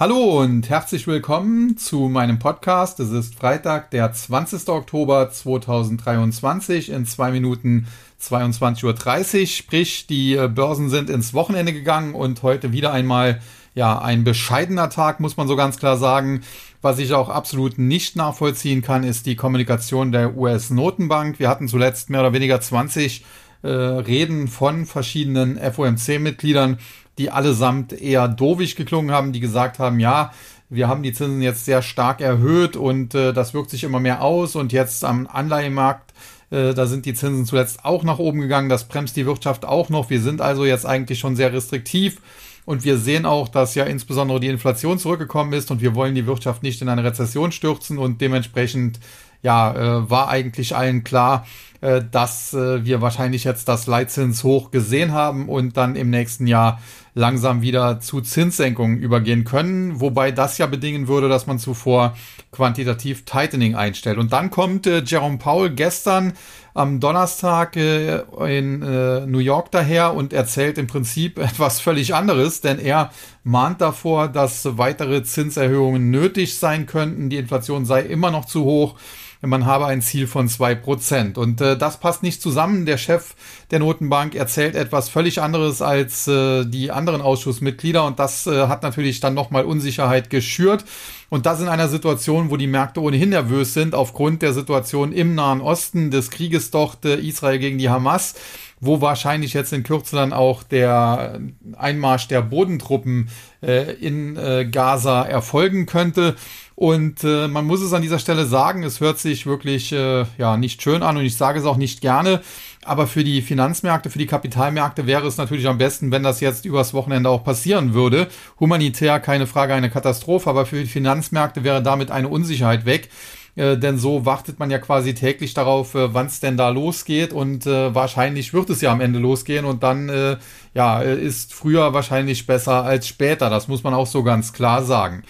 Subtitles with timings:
[0.00, 3.00] Hallo und herzlich willkommen zu meinem Podcast.
[3.00, 4.66] Es ist Freitag, der 20.
[4.70, 7.86] Oktober 2023 in zwei Minuten
[8.18, 9.46] 22.30 Uhr.
[9.46, 13.42] Sprich, die äh, Börsen sind ins Wochenende gegangen und heute wieder einmal
[13.74, 16.40] ja ein bescheidener Tag, muss man so ganz klar sagen.
[16.80, 21.38] Was ich auch absolut nicht nachvollziehen kann, ist die Kommunikation der US-Notenbank.
[21.38, 23.22] Wir hatten zuletzt mehr oder weniger 20
[23.62, 26.78] äh, Reden von verschiedenen FOMC-Mitgliedern
[27.20, 30.32] die allesamt eher dovisch geklungen haben, die gesagt haben, ja,
[30.70, 34.22] wir haben die Zinsen jetzt sehr stark erhöht und äh, das wirkt sich immer mehr
[34.22, 36.14] aus und jetzt am Anleihemarkt,
[36.50, 39.90] äh, da sind die Zinsen zuletzt auch nach oben gegangen, das bremst die Wirtschaft auch
[39.90, 40.08] noch.
[40.08, 42.20] Wir sind also jetzt eigentlich schon sehr restriktiv.
[42.66, 46.26] Und wir sehen auch, dass ja insbesondere die Inflation zurückgekommen ist und wir wollen die
[46.26, 49.00] Wirtschaft nicht in eine Rezession stürzen und dementsprechend
[49.42, 51.46] ja, äh, war eigentlich allen klar,
[51.80, 56.46] äh, dass äh, wir wahrscheinlich jetzt das Leitzins hoch gesehen haben und dann im nächsten
[56.46, 56.80] Jahr
[57.14, 62.16] langsam wieder zu Zinssenkungen übergehen können, wobei das ja bedingen würde, dass man zuvor
[62.52, 64.18] quantitativ Tightening einstellt.
[64.18, 66.34] Und dann kommt äh, Jerome Powell gestern
[66.74, 68.20] am Donnerstag äh,
[68.58, 73.10] in äh, New York daher und erzählt im Prinzip etwas völlig anderes, denn er
[73.42, 77.30] mahnt davor, dass weitere Zinserhöhungen nötig sein könnten.
[77.30, 78.96] Die Inflation sei immer noch zu hoch
[79.42, 81.38] man habe ein Ziel von zwei Prozent.
[81.38, 82.86] Und äh, das passt nicht zusammen.
[82.86, 83.34] Der Chef
[83.70, 88.82] der Notenbank erzählt etwas völlig anderes als äh, die anderen Ausschussmitglieder und das äh, hat
[88.82, 90.84] natürlich dann nochmal Unsicherheit geschürt.
[91.30, 95.34] Und das in einer Situation, wo die Märkte ohnehin nervös sind aufgrund der Situation im
[95.34, 98.34] Nahen Osten, des Krieges dort äh, Israel gegen die Hamas
[98.80, 101.38] wo wahrscheinlich jetzt in Kürze dann auch der
[101.76, 103.28] Einmarsch der Bodentruppen
[103.62, 106.34] äh, in äh, Gaza erfolgen könnte.
[106.80, 110.56] Und äh, man muss es an dieser Stelle sagen, es hört sich wirklich äh, ja
[110.56, 112.40] nicht schön an und ich sage es auch nicht gerne.
[112.86, 116.64] Aber für die Finanzmärkte, für die Kapitalmärkte wäre es natürlich am besten, wenn das jetzt
[116.64, 118.28] übers Wochenende auch passieren würde.
[118.58, 123.10] Humanitär keine Frage eine Katastrophe, aber für die Finanzmärkte wäre damit eine Unsicherheit weg.
[123.56, 127.34] Äh, denn so wartet man ja quasi täglich darauf, äh, wann es denn da losgeht
[127.34, 130.38] und äh, wahrscheinlich wird es ja am Ende losgehen und dann äh,
[130.72, 133.50] ja ist früher wahrscheinlich besser als später.
[133.50, 135.24] Das muss man auch so ganz klar sagen.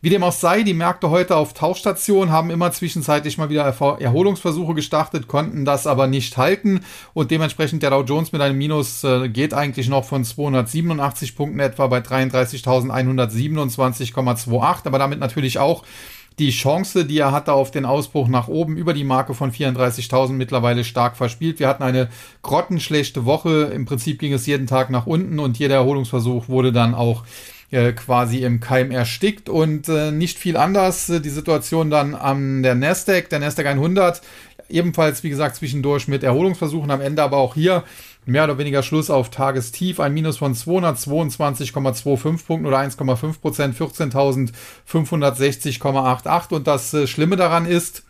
[0.00, 4.74] Wie dem auch sei, die Märkte heute auf Tauchstation haben immer zwischenzeitlich mal wieder Erholungsversuche
[4.74, 6.80] gestartet, konnten das aber nicht halten
[7.14, 11.60] und dementsprechend der Dow Jones mit einem Minus äh, geht eigentlich noch von 287 Punkten
[11.60, 15.82] etwa bei 33.127,28, aber damit natürlich auch
[16.38, 20.32] die Chance, die er hatte auf den Ausbruch nach oben über die Marke von 34.000
[20.32, 21.58] mittlerweile stark verspielt.
[21.58, 22.10] Wir hatten eine
[22.42, 23.70] grottenschlechte Woche.
[23.74, 27.24] Im Prinzip ging es jeden Tag nach unten und jeder Erholungsversuch wurde dann auch
[27.70, 31.06] äh, quasi im Keim erstickt und äh, nicht viel anders.
[31.06, 34.22] Die Situation dann an der Nasdaq, der Nasdaq 100,
[34.68, 37.84] ebenfalls wie gesagt zwischendurch mit Erholungsversuchen, am Ende aber auch hier
[38.24, 46.52] mehr oder weniger Schluss auf Tagestief, ein Minus von 222,25 Punkten oder 1,5 Prozent, 14.560,88
[46.52, 48.02] und das äh, Schlimme daran ist,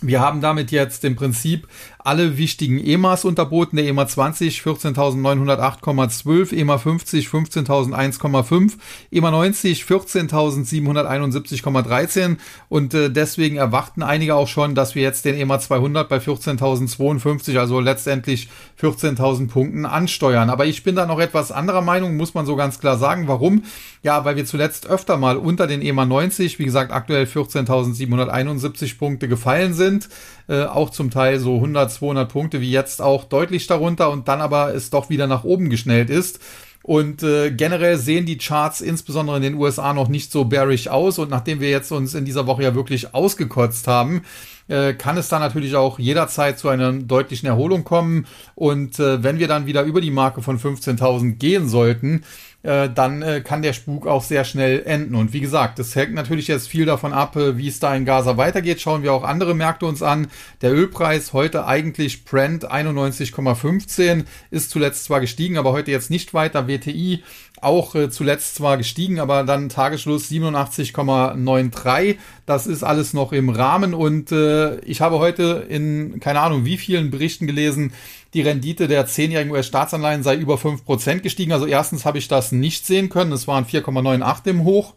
[0.00, 1.68] wir haben damit jetzt im Prinzip
[2.04, 3.74] alle wichtigen EMAs unterboten.
[3.76, 8.74] Der EMA 20 14.908,12, EMA 50 15.001,5,
[9.10, 12.36] EMA 90 14.771,13
[12.68, 17.58] und äh, deswegen erwarten einige auch schon, dass wir jetzt den EMA 200 bei 14.052,
[17.58, 18.48] also letztendlich
[18.80, 20.50] 14.000 Punkten ansteuern.
[20.50, 23.28] Aber ich bin da noch etwas anderer Meinung, muss man so ganz klar sagen.
[23.28, 23.62] Warum?
[24.02, 29.28] Ja, weil wir zuletzt öfter mal unter den EMA 90, wie gesagt aktuell 14.771 Punkte
[29.28, 30.08] gefallen sind
[30.48, 34.40] äh, auch zum Teil so 100, 200 Punkte wie jetzt auch deutlich darunter und dann
[34.40, 36.40] aber es doch wieder nach oben geschnellt ist.
[36.82, 41.18] Und äh, generell sehen die Charts insbesondere in den USA noch nicht so bearish aus.
[41.18, 44.22] Und nachdem wir jetzt uns in dieser Woche ja wirklich ausgekotzt haben,
[44.66, 48.26] äh, kann es da natürlich auch jederzeit zu einer deutlichen Erholung kommen.
[48.56, 52.24] Und äh, wenn wir dann wieder über die Marke von 15.000 gehen sollten,
[52.62, 55.14] äh, dann äh, kann der Spuk auch sehr schnell enden.
[55.14, 58.04] Und wie gesagt, das hängt natürlich jetzt viel davon ab, äh, wie es da in
[58.04, 58.80] Gaza weitergeht.
[58.80, 60.28] Schauen wir auch andere Märkte uns an.
[60.60, 66.68] Der Ölpreis heute eigentlich Brent 91,15 ist zuletzt zwar gestiegen, aber heute jetzt nicht weiter.
[66.68, 67.22] WTI
[67.62, 72.16] auch äh, zuletzt zwar gestiegen, aber dann Tagesschluss 87,93.
[72.46, 76.76] Das ist alles noch im Rahmen und äh, ich habe heute in keine Ahnung wie
[76.76, 77.92] vielen Berichten gelesen,
[78.34, 81.52] die Rendite der zehnjährigen US-Staatsanleihen sei über 5% gestiegen.
[81.52, 83.32] Also erstens habe ich das nicht sehen können.
[83.32, 84.94] Es waren 4,98 im Hoch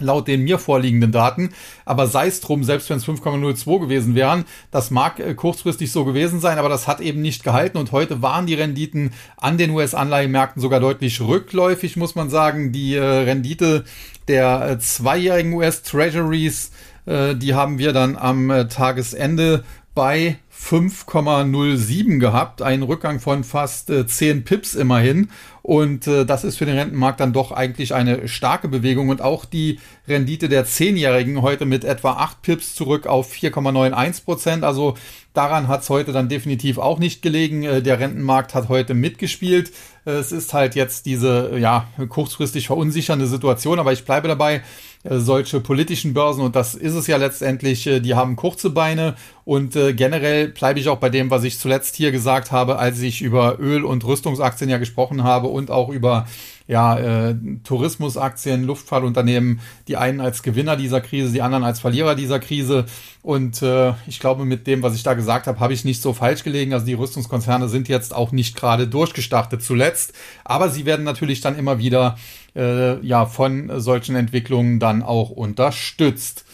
[0.00, 1.50] laut den mir vorliegenden Daten.
[1.84, 6.04] Aber sei es drum, selbst wenn es 5,02 gewesen wären, das mag äh, kurzfristig so
[6.04, 7.78] gewesen sein, aber das hat eben nicht gehalten.
[7.78, 12.72] Und heute waren die Renditen an den US-Anleihenmärkten sogar deutlich rückläufig, muss man sagen.
[12.72, 13.84] Die äh, Rendite
[14.28, 16.72] der äh, zweijährigen US-Treasuries,
[17.08, 19.62] die haben wir dann am Tagesende
[19.96, 25.30] bei 5,07 gehabt, einen Rückgang von fast äh, 10 Pips immerhin.
[25.62, 29.08] Und äh, das ist für den Rentenmarkt dann doch eigentlich eine starke Bewegung.
[29.08, 34.64] Und auch die Rendite der Zehnjährigen heute mit etwa 8 Pips zurück auf 4,91 Prozent.
[34.64, 34.94] Also
[35.32, 37.62] daran hat es heute dann definitiv auch nicht gelegen.
[37.62, 39.72] Äh, der Rentenmarkt hat heute mitgespielt.
[40.04, 44.62] Äh, es ist halt jetzt diese ja kurzfristig verunsichernde Situation, aber ich bleibe dabei.
[45.08, 49.14] Äh, solche politischen Börsen, und das ist es ja letztendlich, äh, die haben kurze Beine
[49.44, 53.00] und äh, generell bleibe ich auch bei dem, was ich zuletzt hier gesagt habe, als
[53.00, 56.26] ich über Öl- und Rüstungsaktien ja gesprochen habe und auch über
[56.68, 62.40] ja, äh, Tourismusaktien, Luftfahrtunternehmen, die einen als Gewinner dieser Krise, die anderen als Verlierer dieser
[62.40, 62.86] Krise.
[63.22, 66.12] Und äh, ich glaube, mit dem, was ich da gesagt habe, habe ich nicht so
[66.12, 66.72] falsch gelegen.
[66.72, 70.12] Also die Rüstungskonzerne sind jetzt auch nicht gerade durchgestartet zuletzt,
[70.44, 72.16] aber sie werden natürlich dann immer wieder
[72.56, 76.44] äh, ja von solchen Entwicklungen dann auch unterstützt.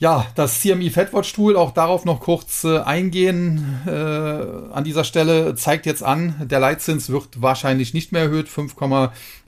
[0.00, 5.56] Ja, das CME Fatwatch Tool, auch darauf noch kurz äh, eingehen äh, an dieser Stelle,
[5.56, 8.48] zeigt jetzt an, der Leitzins wird wahrscheinlich nicht mehr erhöht,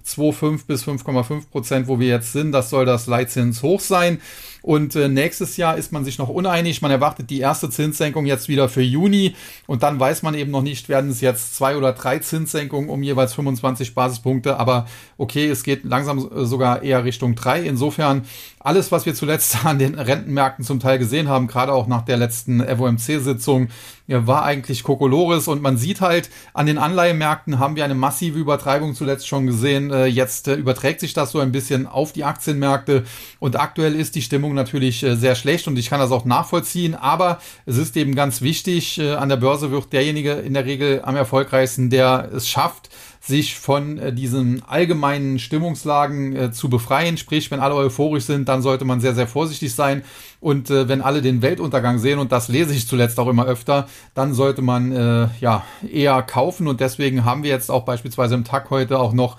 [0.06, 4.20] 5,25 bis 5,5 Prozent, wo wir jetzt sind, das soll das Leitzins hoch sein.
[4.62, 6.82] Und äh, nächstes Jahr ist man sich noch uneinig.
[6.82, 9.35] Man erwartet die erste Zinssenkung jetzt wieder für Juni.
[9.67, 13.02] Und dann weiß man eben noch nicht, werden es jetzt zwei oder drei Zinssenkungen um
[13.02, 14.58] jeweils 25 Basispunkte.
[14.58, 14.87] Aber
[15.17, 17.62] okay, es geht langsam äh, sogar eher Richtung drei.
[17.62, 18.26] Insofern
[18.58, 22.19] alles, was wir zuletzt an den Rentenmärkten zum Teil gesehen haben, gerade auch nach der
[22.19, 23.69] letzten FOMC-Sitzung,
[24.11, 25.49] war eigentlich Kokolores.
[25.49, 29.91] Und man sieht halt, an den Anleihemärkten haben wir eine massive Übertreibung zuletzt schon gesehen.
[29.91, 33.05] Äh, jetzt äh, überträgt sich das so ein bisschen auf die Aktienmärkte.
[33.39, 36.25] Und aktuell ist die Stimmung Stimmung natürlich äh, sehr schlecht und ich kann das auch
[36.25, 40.65] nachvollziehen, aber es ist eben ganz wichtig, äh, an der Börse wird derjenige in der
[40.65, 42.89] Regel am erfolgreichsten, der es schafft,
[43.20, 47.19] sich von äh, diesen allgemeinen Stimmungslagen äh, zu befreien.
[47.19, 50.02] Sprich, wenn alle euphorisch sind, dann sollte man sehr, sehr vorsichtig sein.
[50.40, 53.88] Und äh, wenn alle den Weltuntergang sehen, und das lese ich zuletzt auch immer öfter,
[54.14, 56.67] dann sollte man äh, ja eher kaufen.
[56.67, 59.37] Und deswegen haben wir jetzt auch beispielsweise im Tag heute auch noch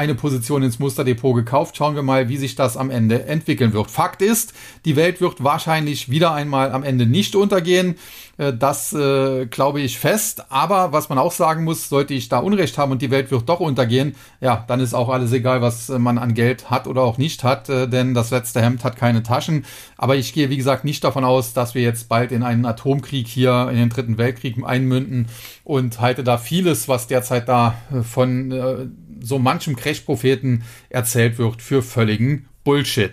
[0.00, 1.76] eine Position ins Musterdepot gekauft.
[1.76, 3.90] Schauen wir mal, wie sich das am Ende entwickeln wird.
[3.90, 4.54] Fakt ist,
[4.86, 7.96] die Welt wird wahrscheinlich wieder einmal am Ende nicht untergehen.
[8.38, 10.44] Äh, das äh, glaube ich fest.
[10.48, 13.46] Aber was man auch sagen muss, sollte ich da Unrecht haben und die Welt wird
[13.46, 17.18] doch untergehen, ja, dann ist auch alles egal, was man an Geld hat oder auch
[17.18, 19.66] nicht hat, äh, denn das letzte Hemd hat keine Taschen.
[19.98, 23.28] Aber ich gehe, wie gesagt, nicht davon aus, dass wir jetzt bald in einen Atomkrieg
[23.28, 25.26] hier, in den Dritten Weltkrieg einmünden
[25.64, 28.50] und halte da vieles, was derzeit da von
[29.22, 33.12] so manchem Crash-Propheten erzählt wird, für völligen Bullshit.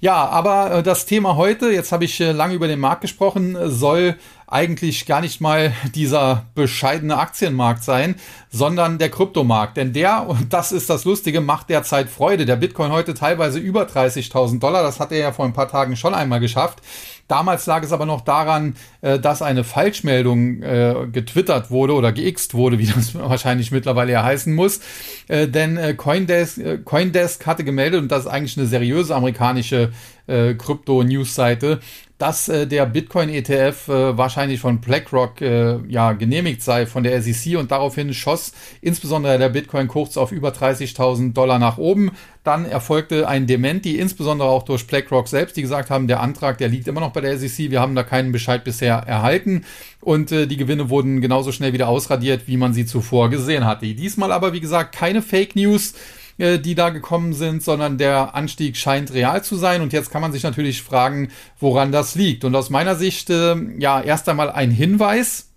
[0.00, 3.56] Ja, aber äh, das Thema heute, jetzt habe ich äh, lange über den Markt gesprochen,
[3.64, 4.16] soll
[4.46, 8.14] eigentlich gar nicht mal dieser bescheidene Aktienmarkt sein,
[8.48, 9.76] sondern der Kryptomarkt.
[9.76, 12.46] Denn der, und das ist das Lustige, macht derzeit Freude.
[12.46, 14.82] Der Bitcoin heute teilweise über 30.000 Dollar.
[14.82, 16.80] Das hat er ja vor ein paar Tagen schon einmal geschafft.
[17.28, 22.54] Damals lag es aber noch daran, äh, dass eine Falschmeldung äh, getwittert wurde oder geixt
[22.54, 24.80] wurde, wie das wahrscheinlich mittlerweile ja heißen muss.
[25.26, 29.92] Äh, denn Coindesk, Coindesk hatte gemeldet, und das ist eigentlich eine seriöse amerikanische
[30.28, 31.78] Krypto-News-Seite,
[32.18, 37.58] dass äh, der Bitcoin-ETF äh, wahrscheinlich von BlackRock äh, ja genehmigt sei von der SEC
[37.58, 42.12] und daraufhin schoss insbesondere der Bitcoin-Kurs auf über 30.000 Dollar nach oben.
[42.42, 46.68] Dann erfolgte ein Dementi, insbesondere auch durch BlackRock selbst, die gesagt haben, der Antrag, der
[46.68, 49.64] liegt immer noch bei der SEC, wir haben da keinen Bescheid bisher erhalten
[50.00, 53.86] und äh, die Gewinne wurden genauso schnell wieder ausradiert, wie man sie zuvor gesehen hatte.
[53.86, 55.94] Diesmal aber, wie gesagt, keine Fake News.
[56.38, 59.80] Äh, die da gekommen sind, sondern der Anstieg scheint real zu sein.
[59.80, 62.44] Und jetzt kann man sich natürlich fragen, woran das liegt.
[62.44, 65.48] Und aus meiner Sicht, äh, ja, erst einmal ein Hinweis.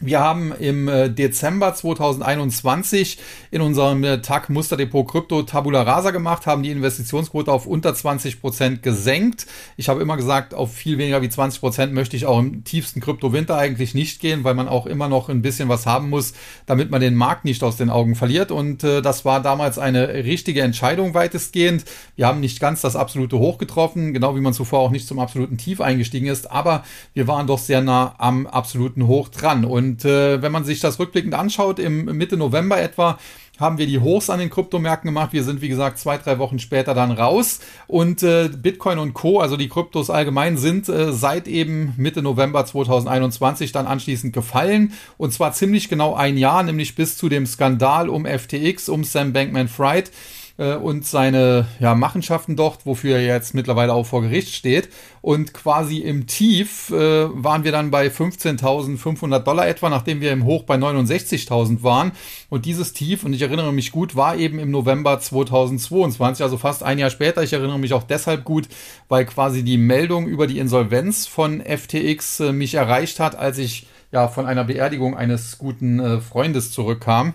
[0.00, 3.18] Wir haben im äh, Dezember 2021
[3.50, 8.40] in unserem äh, TAG Musterdepot Krypto Tabula Rasa gemacht, haben die Investitionsquote auf unter 20
[8.40, 9.48] Prozent gesenkt.
[9.76, 13.00] Ich habe immer gesagt, auf viel weniger wie 20 Prozent möchte ich auch im tiefsten
[13.00, 16.32] Krypto-Winter eigentlich nicht gehen, weil man auch immer noch ein bisschen was haben muss,
[16.66, 18.52] damit man den Markt nicht aus den Augen verliert.
[18.52, 21.84] Und äh, das war damals eine richtige Entscheidung weitestgehend.
[22.14, 25.18] Wir haben nicht ganz das absolute Hoch getroffen, genau wie man zuvor auch nicht zum
[25.18, 29.64] absoluten Tief eingestiegen ist, aber wir waren doch sehr nah am absoluten Hoch dran.
[29.64, 33.18] Und und äh, wenn man sich das rückblickend anschaut, im Mitte November etwa,
[33.58, 35.32] haben wir die Hochs an den Kryptomärkten gemacht.
[35.32, 37.60] Wir sind, wie gesagt, zwei, drei Wochen später dann raus.
[37.86, 42.64] Und äh, Bitcoin und Co., also die Kryptos allgemein, sind äh, seit eben Mitte November
[42.66, 44.92] 2021 dann anschließend gefallen.
[45.16, 49.32] Und zwar ziemlich genau ein Jahr, nämlich bis zu dem Skandal um FTX, um Sam
[49.32, 50.12] Bankman-Fried
[50.58, 54.90] äh, und seine ja, Machenschaften dort, wofür er jetzt mittlerweile auch vor Gericht steht.
[55.22, 56.94] Und quasi im Tief äh,
[57.32, 62.12] waren wir dann bei 15.500 Dollar etwa, nachdem wir im Hoch bei 69.000 waren.
[62.50, 66.82] Und dieses Tief, und ich erinnere mich gut, war eben im November 2022, also fast
[66.82, 67.42] ein Jahr später.
[67.42, 68.68] Ich erinnere mich auch deshalb gut,
[69.08, 73.86] weil quasi die Meldung über die Insolvenz von FTX äh, mich erreicht hat, als ich
[74.10, 77.34] ja von einer Beerdigung eines guten äh, Freundes zurückkam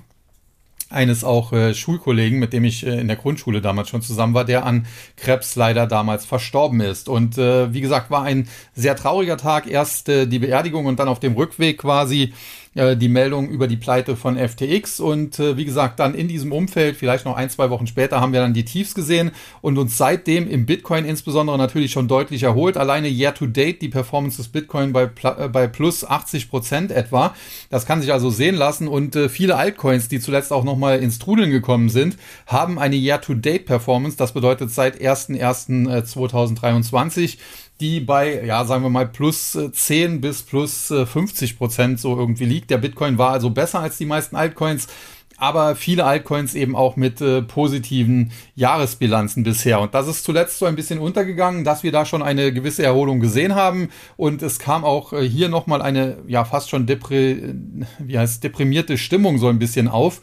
[0.94, 4.46] eines auch äh, Schulkollegen, mit dem ich äh, in der Grundschule damals schon zusammen war,
[4.46, 4.86] der an
[5.18, 7.10] Krebs leider damals verstorben ist.
[7.10, 9.68] Und äh, wie gesagt, war ein sehr trauriger Tag.
[9.68, 12.34] Erst äh, die Beerdigung und dann auf dem Rückweg quasi
[12.76, 15.00] äh, die Meldung über die Pleite von FTX.
[15.00, 18.34] Und äh, wie gesagt, dann in diesem Umfeld, vielleicht noch ein, zwei Wochen später, haben
[18.34, 22.78] wir dann die Tiefs gesehen und uns seitdem im Bitcoin insbesondere natürlich schon deutlich erholt.
[22.78, 27.36] Alleine year to date die Performance des Bitcoin bei, äh, bei plus 80 Prozent etwa.
[27.70, 28.88] Das kann sich also sehen lassen.
[28.88, 33.22] Und äh, viele Altcoins, die zuletzt auch nochmal ins Trudeln gekommen sind, haben eine year
[33.22, 34.18] to date Performance.
[34.18, 37.38] Das bedeutet seit 1.1.2023
[37.84, 42.18] die bei, ja, sagen wir mal, plus 10 äh, bis plus 50 äh, Prozent so
[42.18, 42.70] irgendwie liegt.
[42.70, 44.88] Der Bitcoin war also besser als die meisten Altcoins
[45.36, 49.82] aber viele Altcoins eben auch mit äh, positiven Jahresbilanzen bisher.
[49.82, 53.20] Und das ist zuletzt so ein bisschen untergegangen, dass wir da schon eine gewisse Erholung
[53.20, 53.90] gesehen haben.
[54.16, 59.60] Und es kam auch äh, hier nochmal eine, ja, fast schon deprimierte Stimmung so ein
[59.60, 60.22] bisschen auf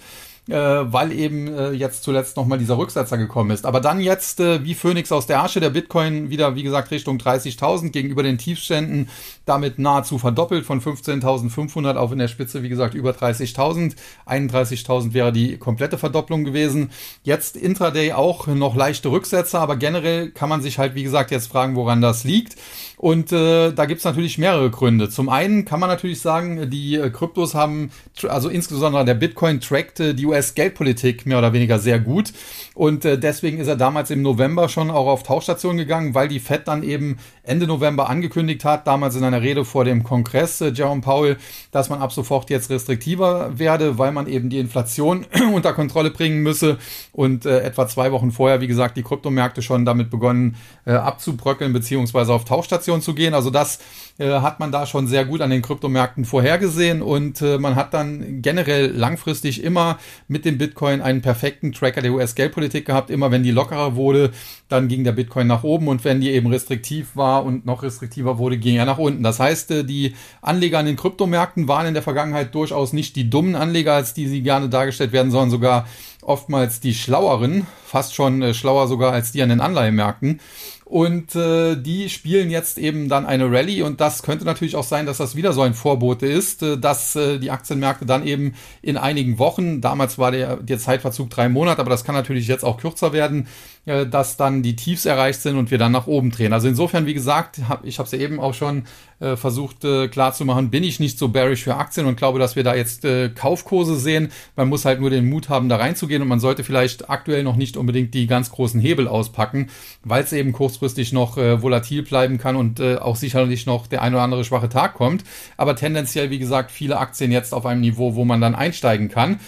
[0.50, 3.64] äh, weil eben äh, jetzt zuletzt nochmal dieser Rücksetzer gekommen ist.
[3.64, 7.18] Aber dann jetzt äh, wie Phoenix aus der Asche, der Bitcoin wieder, wie gesagt, Richtung
[7.18, 9.08] 30.000 gegenüber den Tiefständen,
[9.46, 13.94] damit nahezu verdoppelt von 15.500 auf in der Spitze, wie gesagt, über 30.000.
[14.26, 16.90] 31.000 wäre die komplette Verdopplung gewesen.
[17.22, 21.48] Jetzt Intraday auch noch leichte Rücksetzer, aber generell kann man sich halt, wie gesagt, jetzt
[21.48, 22.56] fragen, woran das liegt.
[22.96, 25.08] Und äh, da gibt's natürlich mehrere Gründe.
[25.08, 27.90] Zum einen kann man natürlich sagen, die äh, Kryptos haben,
[28.28, 32.32] also insbesondere der Bitcoin trackt äh, die US-Geldpolitik mehr oder weniger sehr gut.
[32.80, 36.40] Und äh, deswegen ist er damals im November schon auch auf Tauchstation gegangen, weil die
[36.40, 40.70] Fed dann eben Ende November angekündigt hat, damals in einer Rede vor dem Kongress, äh,
[40.70, 41.36] Jerome Powell,
[41.72, 46.42] dass man ab sofort jetzt restriktiver werde, weil man eben die Inflation unter Kontrolle bringen
[46.42, 46.78] müsse.
[47.12, 50.56] Und äh, etwa zwei Wochen vorher, wie gesagt, die Kryptomärkte schon damit begonnen
[50.86, 53.34] äh, abzubröckeln, beziehungsweise auf Tauchstation zu gehen.
[53.34, 53.80] Also das
[54.16, 57.92] äh, hat man da schon sehr gut an den Kryptomärkten vorhergesehen und äh, man hat
[57.92, 63.10] dann generell langfristig immer mit dem Bitcoin einen perfekten Tracker der US-Geldpolitik gehabt.
[63.10, 64.30] Immer wenn die lockerer wurde,
[64.68, 68.38] dann ging der Bitcoin nach oben und wenn die eben restriktiv war und noch restriktiver
[68.38, 69.22] wurde, ging er nach unten.
[69.22, 73.28] Das heißt, äh, die Anleger an den Kryptomärkten waren in der Vergangenheit durchaus nicht die
[73.28, 75.86] dummen Anleger, als die sie gerne dargestellt werden, sondern sogar
[76.22, 80.40] oftmals die schlaueren, fast schon äh, schlauer sogar als die an den Anleihemärkten.
[80.90, 85.06] Und äh, die spielen jetzt eben dann eine Rallye und das könnte natürlich auch sein,
[85.06, 88.96] dass das wieder so ein Vorbote ist, äh, dass äh, die Aktienmärkte dann eben in
[88.96, 92.76] einigen Wochen, damals war der, der Zeitverzug drei Monate, aber das kann natürlich jetzt auch
[92.76, 93.46] kürzer werden,
[93.86, 96.52] äh, dass dann die Tiefs erreicht sind und wir dann nach oben drehen.
[96.52, 98.84] Also insofern, wie gesagt, hab, ich habe es ja eben auch schon
[99.20, 102.64] äh, versucht äh, klarzumachen, bin ich nicht so bearish für Aktien und glaube, dass wir
[102.64, 104.32] da jetzt äh, Kaufkurse sehen.
[104.56, 107.56] Man muss halt nur den Mut haben, da reinzugehen und man sollte vielleicht aktuell noch
[107.56, 109.70] nicht unbedingt die ganz großen Hebel auspacken,
[110.04, 114.02] weil es eben kurzfristig noch äh, volatil bleiben kann und äh, auch sicherlich noch der
[114.02, 115.24] ein oder andere schwache Tag kommt.
[115.56, 119.40] Aber tendenziell, wie gesagt, viele Aktien jetzt auf einem Niveau, wo man dann einsteigen kann.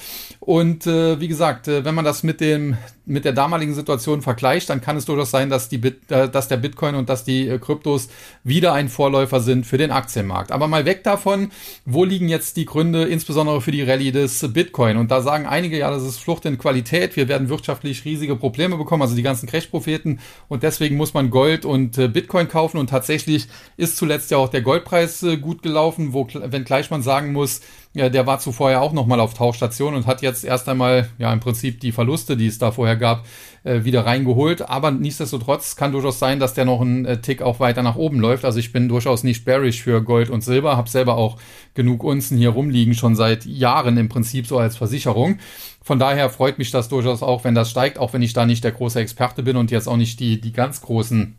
[0.45, 4.71] Und äh, wie gesagt, äh, wenn man das mit dem mit der damaligen Situation vergleicht,
[4.71, 7.49] dann kann es durchaus sein, dass die Bit, äh, dass der Bitcoin und dass die
[7.49, 8.09] äh, Kryptos
[8.43, 10.51] wieder ein Vorläufer sind für den Aktienmarkt.
[10.51, 11.51] Aber mal weg davon,
[11.85, 14.97] wo liegen jetzt die Gründe, insbesondere für die Rallye des Bitcoin?
[14.97, 17.15] Und da sagen einige, ja, das ist Flucht in Qualität.
[17.15, 20.19] Wir werden wirtschaftlich riesige Probleme bekommen, also die ganzen Crash-Propheten.
[20.49, 22.79] Und deswegen muss man Gold und äh, Bitcoin kaufen.
[22.79, 23.47] Und tatsächlich
[23.77, 27.61] ist zuletzt ja auch der Goldpreis äh, gut gelaufen, wo, wenn gleich man sagen muss,
[27.95, 31.31] ja, der war zuvor ja auch nochmal auf Tauchstation und hat jetzt erst einmal ja
[31.31, 33.27] im Prinzip die Verluste, die es da vorher gab,
[33.65, 34.63] äh, wieder reingeholt.
[34.63, 38.19] Aber nichtsdestotrotz kann durchaus sein, dass der noch einen äh, Tick auch weiter nach oben
[38.19, 38.47] läuft.
[38.47, 41.37] Also ich bin durchaus nicht bearish für Gold und Silber, habe selber auch
[41.75, 45.39] genug Unzen hier rumliegen, schon seit Jahren im Prinzip so als Versicherung.
[45.83, 48.65] Von daher freut mich das durchaus auch, wenn das steigt, auch wenn ich da nicht
[48.65, 51.37] der große Experte bin und jetzt auch nicht die, die ganz großen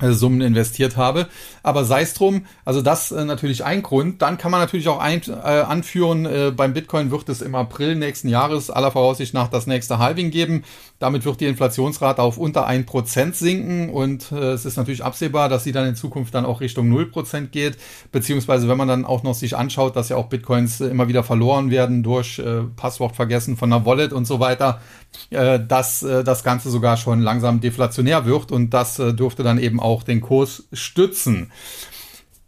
[0.00, 1.28] Summen investiert habe.
[1.62, 4.22] Aber sei es drum, also das äh, natürlich ein Grund.
[4.22, 7.96] Dann kann man natürlich auch ein, äh, anführen, äh, beim Bitcoin wird es im April
[7.96, 10.64] nächsten Jahres aller Voraussicht nach das nächste Halving geben.
[10.98, 15.48] Damit wird die Inflationsrate auf unter ein Prozent sinken und äh, es ist natürlich absehbar,
[15.48, 17.76] dass sie dann in Zukunft dann auch Richtung null Prozent geht.
[18.12, 21.24] Beziehungsweise wenn man dann auch noch sich anschaut, dass ja auch Bitcoins äh, immer wieder
[21.24, 26.24] verloren werden durch äh, Passwort vergessen von einer Wallet und so weiter, äh, dass äh,
[26.24, 30.20] das Ganze sogar schon langsam deflationär wird und das äh, dürfte dann eben auch den
[30.20, 31.50] Kurs stützen.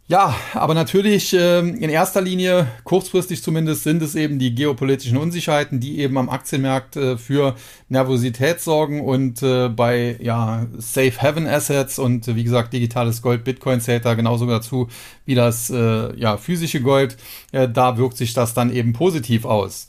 [0.09, 5.79] Ja, aber natürlich äh, in erster Linie, kurzfristig zumindest, sind es eben die geopolitischen Unsicherheiten,
[5.79, 7.55] die eben am Aktienmarkt äh, für
[7.87, 13.79] Nervosität sorgen und äh, bei ja, Safe Haven Assets und wie gesagt digitales Gold, Bitcoin
[13.79, 14.89] zählt da genauso dazu
[15.25, 17.15] wie das äh, ja, physische Gold.
[17.53, 19.87] Äh, da wirkt sich das dann eben positiv aus.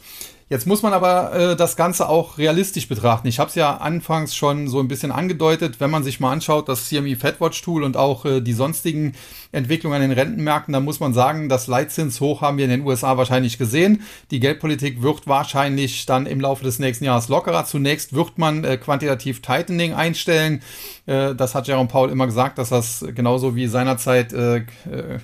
[0.50, 3.26] Jetzt muss man aber äh, das Ganze auch realistisch betrachten.
[3.28, 6.68] Ich habe es ja anfangs schon so ein bisschen angedeutet, wenn man sich mal anschaut,
[6.68, 9.14] das CME Fedwatch Tool und auch äh, die sonstigen
[9.52, 13.16] Entwicklungen an den Rentenmärkten, dann muss man sagen, das Leitzinshoch haben wir in den USA
[13.16, 14.02] wahrscheinlich gesehen.
[14.30, 17.64] Die Geldpolitik wird wahrscheinlich dann im Laufe des nächsten Jahres lockerer.
[17.64, 20.60] Zunächst wird man äh, quantitativ Tightening einstellen.
[21.06, 24.64] Äh, das hat Jerome Paul immer gesagt, dass das genauso wie seinerzeit äh, äh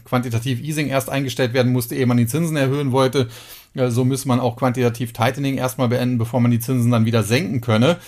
[0.04, 3.28] quantitativ Easing erst eingestellt werden musste, ehe man die Zinsen erhöhen wollte.
[3.74, 7.60] So müsste man auch quantitativ Tightening erstmal beenden, bevor man die Zinsen dann wieder senken
[7.60, 7.98] könne.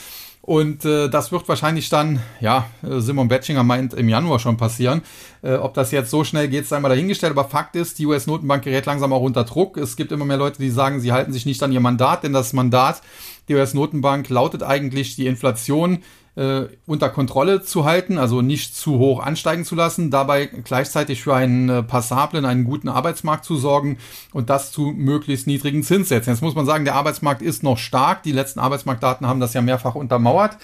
[0.40, 5.02] Und äh, das wird wahrscheinlich dann, ja, Simon Betchinger meint, im Januar schon passieren.
[5.40, 7.30] Äh, ob das jetzt so schnell geht, sei mal dahingestellt.
[7.30, 9.76] Aber Fakt ist, die US-Notenbank gerät langsam auch unter Druck.
[9.76, 12.32] Es gibt immer mehr Leute, die sagen, sie halten sich nicht an ihr Mandat, denn
[12.32, 13.02] das Mandat
[13.48, 16.00] der US-Notenbank lautet eigentlich, die Inflation
[16.34, 21.34] äh, unter Kontrolle zu halten, also nicht zu hoch ansteigen zu lassen, dabei gleichzeitig für
[21.34, 23.98] einen äh, passablen, einen guten Arbeitsmarkt zu sorgen
[24.32, 26.32] und das zu möglichst niedrigen Zinssätzen.
[26.32, 28.22] Jetzt muss man sagen, der Arbeitsmarkt ist noch stark.
[28.22, 30.56] Die letzten Arbeitsmarktdaten haben das ja mehrfach untermauert.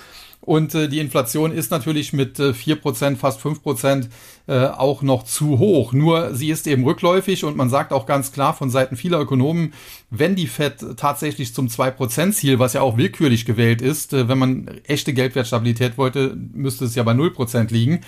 [0.49, 4.09] Und äh, die Inflation ist natürlich mit äh, 4%, fast 5%
[4.47, 5.93] äh, auch noch zu hoch.
[5.93, 9.75] Nur sie ist eben rückläufig und man sagt auch ganz klar von Seiten vieler Ökonomen,
[10.09, 14.71] wenn die Fed tatsächlich zum 2%-Ziel, was ja auch willkürlich gewählt ist, äh, wenn man
[14.85, 18.01] echte Geldwertstabilität wollte, müsste es ja bei 0% liegen.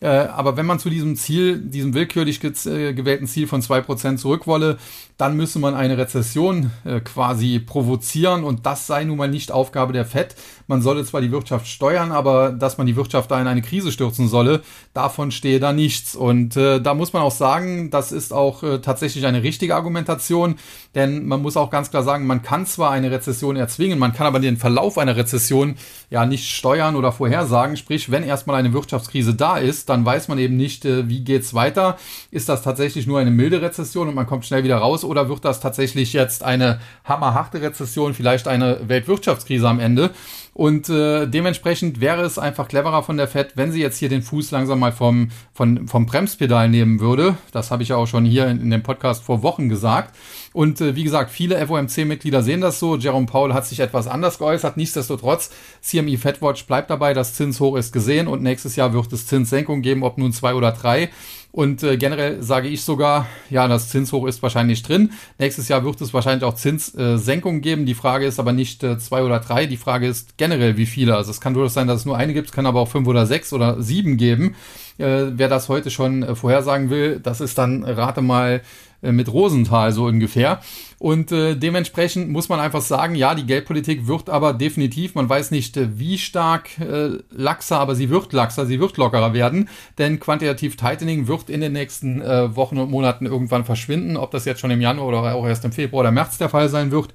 [0.00, 4.46] Äh, aber wenn man zu diesem Ziel, diesem willkürlich äh, gewählten Ziel von 2% zurück
[4.46, 4.76] wolle,
[5.16, 9.94] dann müsse man eine Rezession äh, quasi provozieren und das sei nun mal nicht Aufgabe
[9.94, 10.36] der Fed.
[10.66, 13.92] Man solle zwar die Wirtschaft steuern, aber dass man die Wirtschaft da in eine Krise
[13.92, 14.62] stürzen solle,
[14.94, 16.16] davon stehe da nichts.
[16.16, 20.56] Und äh, da muss man auch sagen, das ist auch äh, tatsächlich eine richtige Argumentation,
[20.94, 24.26] denn man muss auch ganz klar sagen, man kann zwar eine Rezession erzwingen, man kann
[24.26, 25.76] aber den Verlauf einer Rezession
[26.10, 27.76] ja nicht steuern oder vorhersagen.
[27.76, 31.54] Sprich, wenn erstmal eine Wirtschaftskrise da ist, dann weiß man eben nicht, äh, wie geht's
[31.54, 31.96] weiter.
[32.30, 35.44] Ist das tatsächlich nur eine milde Rezession und man kommt schnell wieder raus oder wird
[35.44, 40.10] das tatsächlich jetzt eine hammerharte Rezession, vielleicht eine Weltwirtschaftskrise am Ende?
[40.56, 44.22] Und äh, dementsprechend wäre es einfach cleverer von der Fed, wenn sie jetzt hier den
[44.22, 47.36] Fuß langsam mal vom, vom, vom Bremspedal nehmen würde.
[47.52, 50.16] Das habe ich ja auch schon hier in, in dem Podcast vor Wochen gesagt.
[50.54, 52.96] Und äh, wie gesagt, viele FOMC-Mitglieder sehen das so.
[52.96, 54.78] Jerome Powell hat sich etwas anders geäußert.
[54.78, 55.50] Nichtsdestotrotz,
[55.82, 60.04] CME Fedwatch bleibt dabei, das Zinshoch ist gesehen und nächstes Jahr wird es Zinssenkung geben,
[60.04, 61.10] ob nun zwei oder drei.
[61.56, 65.12] Und äh, generell sage ich sogar, ja, das Zinshoch ist wahrscheinlich drin.
[65.38, 67.86] Nächstes Jahr wird es wahrscheinlich auch Zinssenkungen geben.
[67.86, 69.64] Die Frage ist aber nicht äh, zwei oder drei.
[69.64, 71.16] Die Frage ist generell, wie viele.
[71.16, 73.08] Also es kann durchaus sein, dass es nur eine gibt, es kann aber auch fünf
[73.08, 74.54] oder sechs oder sieben geben.
[74.98, 78.60] Äh, wer das heute schon äh, vorhersagen will, das ist dann, rate mal,
[79.00, 80.60] äh, mit Rosenthal so ungefähr.
[80.98, 85.50] Und äh, dementsprechend muss man einfach sagen, ja, die Geldpolitik wird aber definitiv, man weiß
[85.50, 90.18] nicht äh, wie stark äh, laxer, aber sie wird laxer, sie wird lockerer werden, denn
[90.20, 94.16] quantitativ Tightening wird in den nächsten äh, Wochen und Monaten irgendwann verschwinden.
[94.16, 96.70] Ob das jetzt schon im Januar oder auch erst im Februar oder März der Fall
[96.70, 97.12] sein wird,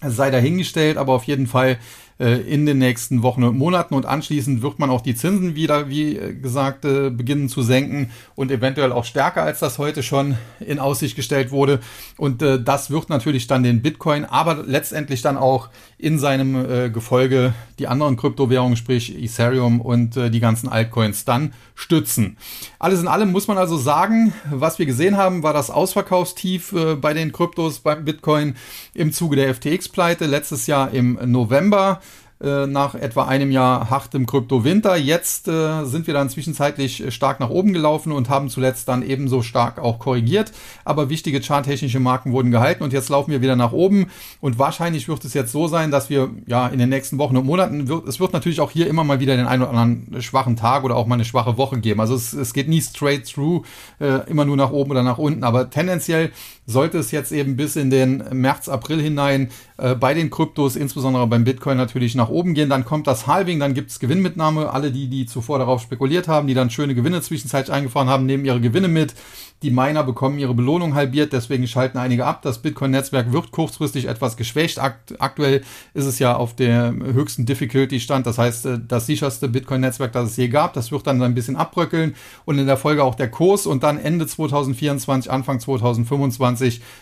[0.00, 1.78] sei dahingestellt, aber auf jeden Fall
[2.18, 5.90] äh, in den nächsten Wochen und Monaten und anschließend wird man auch die Zinsen wieder,
[5.90, 10.38] wie äh, gesagt, äh, beginnen zu senken und eventuell auch stärker, als das heute schon
[10.58, 11.80] in Aussicht gestellt wurde.
[12.16, 17.88] Und das wird natürlich dann den Bitcoin, aber letztendlich dann auch in seinem Gefolge die
[17.88, 22.36] anderen Kryptowährungen, sprich Ethereum und die ganzen Altcoins dann stützen.
[22.78, 27.12] Alles in allem muss man also sagen, was wir gesehen haben, war das Ausverkaufstief bei
[27.12, 28.56] den Kryptos beim Bitcoin
[28.94, 32.00] im Zuge der FTX-Pleite letztes Jahr im November.
[32.38, 34.94] Äh, nach etwa einem Jahr hartem Kryptowinter.
[34.98, 39.40] Jetzt äh, sind wir dann zwischenzeitlich stark nach oben gelaufen und haben zuletzt dann ebenso
[39.40, 40.52] stark auch korrigiert.
[40.84, 44.08] Aber wichtige charttechnische Marken wurden gehalten und jetzt laufen wir wieder nach oben.
[44.42, 47.46] Und wahrscheinlich wird es jetzt so sein, dass wir ja in den nächsten Wochen und
[47.46, 50.56] Monaten wird, es wird natürlich auch hier immer mal wieder den einen oder anderen schwachen
[50.56, 52.00] Tag oder auch mal eine schwache Woche geben.
[52.00, 53.64] Also es, es geht nie straight through,
[53.98, 55.42] äh, immer nur nach oben oder nach unten.
[55.42, 56.32] Aber tendenziell
[56.66, 61.26] sollte es jetzt eben bis in den März, April hinein äh, bei den Kryptos, insbesondere
[61.26, 62.68] beim Bitcoin natürlich nach oben gehen.
[62.68, 64.72] Dann kommt das Halving, dann gibt es Gewinnmitnahme.
[64.72, 68.44] Alle die, die zuvor darauf spekuliert haben, die dann schöne Gewinne zwischenzeitlich eingefahren haben, nehmen
[68.44, 69.14] ihre Gewinne mit.
[69.62, 72.42] Die Miner bekommen ihre Belohnung halbiert, deswegen schalten einige ab.
[72.42, 74.78] Das Bitcoin-Netzwerk wird kurzfristig etwas geschwächt.
[74.78, 75.62] Akt aktuell
[75.94, 80.36] ist es ja auf der höchsten Difficulty-Stand, das heißt äh, das sicherste Bitcoin-Netzwerk, das es
[80.36, 80.74] je gab.
[80.74, 83.98] Das wird dann ein bisschen abbröckeln und in der Folge auch der Kurs und dann
[83.98, 86.55] Ende 2024, Anfang 2025,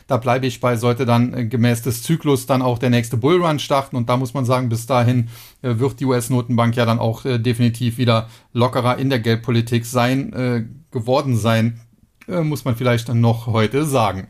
[0.07, 3.59] da bleibe ich bei, sollte dann äh, gemäß des Zyklus dann auch der nächste Bullrun
[3.59, 5.29] starten und da muss man sagen, bis dahin
[5.63, 11.37] äh, wird die US-Notenbank ja dann auch definitiv wieder lockerer in der Geldpolitik sein, geworden
[11.37, 11.81] sein
[12.29, 14.29] äh, muss man vielleicht noch heute sagen.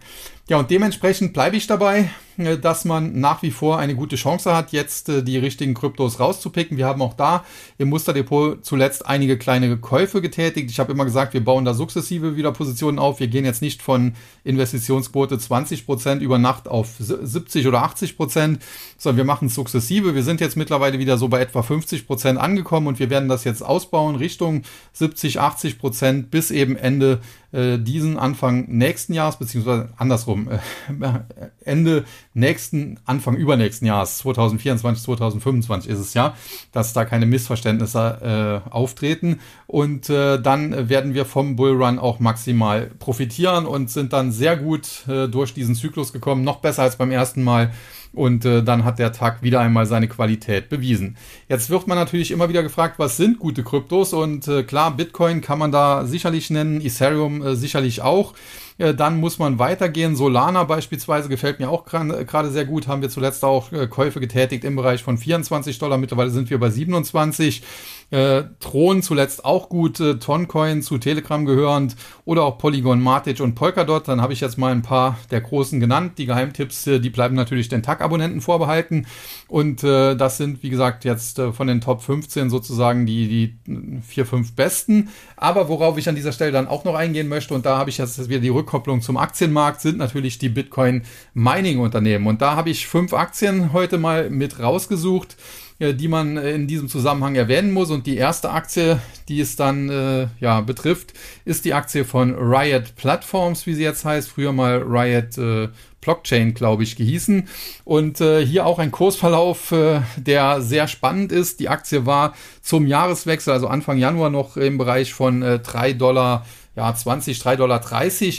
[0.48, 2.04] Ja, und dementsprechend bleibe ich dabei, äh,
[2.36, 6.76] dass man nach wie vor eine gute Chance hat, jetzt äh, die richtigen Kryptos rauszupicken.
[6.76, 7.44] Wir haben auch da
[7.78, 10.70] im Musterdepot zuletzt einige kleine Käufe getätigt.
[10.70, 13.20] Ich habe immer gesagt, wir bauen da sukzessive wieder Positionen auf.
[13.20, 18.62] Wir gehen jetzt nicht von Investitionsquote 20 Prozent über Nacht auf 70 oder 80%, Prozent,
[18.98, 20.14] sondern wir machen es sukzessive.
[20.14, 23.44] Wir sind jetzt mittlerweile wieder so bei etwa 50 Prozent angekommen und wir werden das
[23.44, 27.20] jetzt ausbauen Richtung 70, 80 Prozent bis eben Ende
[27.52, 30.58] äh, diesen Anfang nächsten Jahres, beziehungsweise andersrum, äh,
[31.64, 36.34] Ende nächsten, Anfang übernächsten Jahres, 2024, 2025 ist es ja,
[36.72, 39.40] dass da keine Missverständnisse äh, auftreten.
[39.66, 45.08] Und äh, dann werden wir vom Bullrun auch maximal profitieren und sind dann sehr gut
[45.08, 47.72] äh, durch diesen Zyklus gekommen, noch besser als beim ersten Mal.
[48.12, 51.16] Und äh, dann hat der Tag wieder einmal seine Qualität bewiesen.
[51.48, 54.12] Jetzt wird man natürlich immer wieder gefragt, was sind gute Kryptos?
[54.12, 58.34] Und äh, klar, Bitcoin kann man da sicherlich nennen, Ethereum äh, sicherlich auch.
[58.78, 60.16] Äh, dann muss man weitergehen.
[60.16, 62.88] Solana beispielsweise gefällt mir auch gerade sehr gut.
[62.88, 65.98] Haben wir zuletzt auch äh, Käufe getätigt im Bereich von 24 Dollar.
[65.98, 67.62] Mittlerweile sind wir bei 27.
[68.10, 73.54] Äh, Thron zuletzt auch gut, äh, Toncoin zu Telegram gehörend oder auch Polygon, Matic und
[73.54, 74.06] Polkadot.
[74.08, 76.18] Dann habe ich jetzt mal ein paar der großen genannt.
[76.18, 79.06] Die Geheimtipps, äh, die bleiben natürlich den TAG-Abonnenten vorbehalten.
[79.48, 83.28] Und äh, das sind, wie gesagt, jetzt äh, von den Top 15 sozusagen die,
[83.66, 85.08] die vier, fünf besten.
[85.36, 87.98] Aber worauf ich an dieser Stelle dann auch noch eingehen möchte, und da habe ich
[87.98, 92.26] jetzt wieder die Rückkopplung zum Aktienmarkt, sind natürlich die Bitcoin-Mining-Unternehmen.
[92.26, 95.36] Und da habe ich fünf Aktien heute mal mit rausgesucht
[95.80, 97.90] die man in diesem Zusammenhang erwähnen muss.
[97.90, 102.94] Und die erste Aktie, die es dann äh, ja, betrifft, ist die Aktie von Riot
[102.96, 104.28] Platforms, wie sie jetzt heißt.
[104.28, 105.68] Früher mal Riot äh,
[106.00, 107.48] Blockchain, glaube ich, gehießen.
[107.84, 111.60] Und äh, hier auch ein Kursverlauf, äh, der sehr spannend ist.
[111.60, 116.46] Die Aktie war zum Jahreswechsel, also Anfang Januar noch im Bereich von äh, 3 Dollar.
[116.76, 117.82] Ja, 20, 3,30 Dollar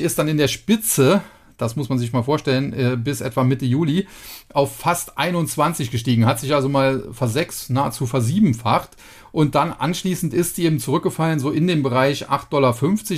[0.05, 1.21] ist dann in der Spitze
[1.57, 4.07] das muss man sich mal vorstellen, äh, bis etwa Mitte Juli
[4.53, 8.91] auf fast 21 gestiegen, hat sich also mal versechs, nahezu versiebenfacht.
[9.31, 12.75] Und dann anschließend ist sie eben zurückgefallen, so in den Bereich 8,50 Dollar,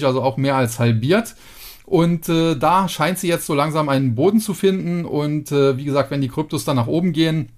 [0.07, 1.35] also auch mehr als halbiert.
[1.85, 5.05] Und äh, da scheint sie jetzt so langsam einen Boden zu finden.
[5.05, 7.49] Und äh, wie gesagt, wenn die Kryptos dann nach oben gehen,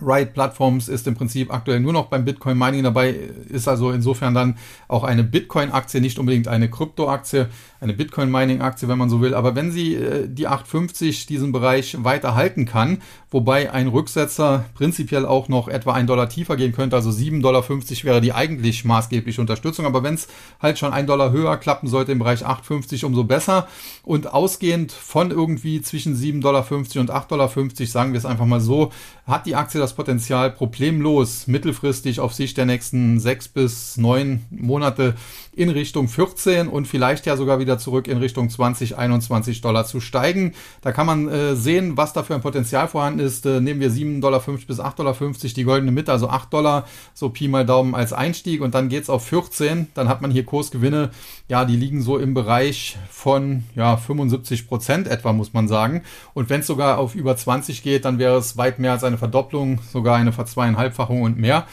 [0.00, 3.10] Riot Platforms ist im Prinzip aktuell nur noch beim Bitcoin Mining dabei,
[3.48, 7.48] ist also insofern dann auch eine Bitcoin Aktie, nicht unbedingt eine Krypto Aktie,
[7.80, 9.34] eine Bitcoin Mining Aktie, wenn man so will.
[9.34, 15.26] Aber wenn sie äh, die 850 diesen Bereich weiter halten kann, wobei ein Rücksetzer prinzipiell
[15.26, 17.64] auch noch etwa ein Dollar tiefer gehen könnte, also 7,50 Dollar
[18.04, 19.86] wäre die eigentlich maßgebliche Unterstützung.
[19.86, 20.28] Aber wenn es
[20.60, 23.68] halt schon ein Dollar höher klappen sollte im Bereich 850, umso besser.
[24.02, 27.48] Und ausgehend von irgendwie zwischen 7,50 Dollar und 8,50 Dollar,
[27.86, 28.90] sagen wir es einfach mal so,
[29.26, 35.14] hat die Aktie das Potenzial, problemlos mittelfristig auf Sicht der nächsten sechs bis neun Monate
[35.58, 39.98] in Richtung 14 und vielleicht ja sogar wieder zurück in Richtung 20, 21 Dollar zu
[40.00, 40.54] steigen.
[40.82, 43.44] Da kann man äh, sehen, was da für ein Potenzial vorhanden ist.
[43.44, 45.14] Äh, nehmen wir 7,50 Dollar bis 8,50 Dollar
[45.56, 49.10] die goldene Mitte, also 8 Dollar, so Pi mal Daumen als Einstieg und dann geht's
[49.10, 49.88] auf 14.
[49.94, 51.10] Dann hat man hier Kursgewinne,
[51.48, 56.02] ja, die liegen so im Bereich von ja, 75 Prozent etwa, muss man sagen.
[56.34, 59.18] Und wenn es sogar auf über 20 geht, dann wäre es weit mehr als eine
[59.18, 61.66] Verdopplung, sogar eine Verzweieinhalbfachung und mehr.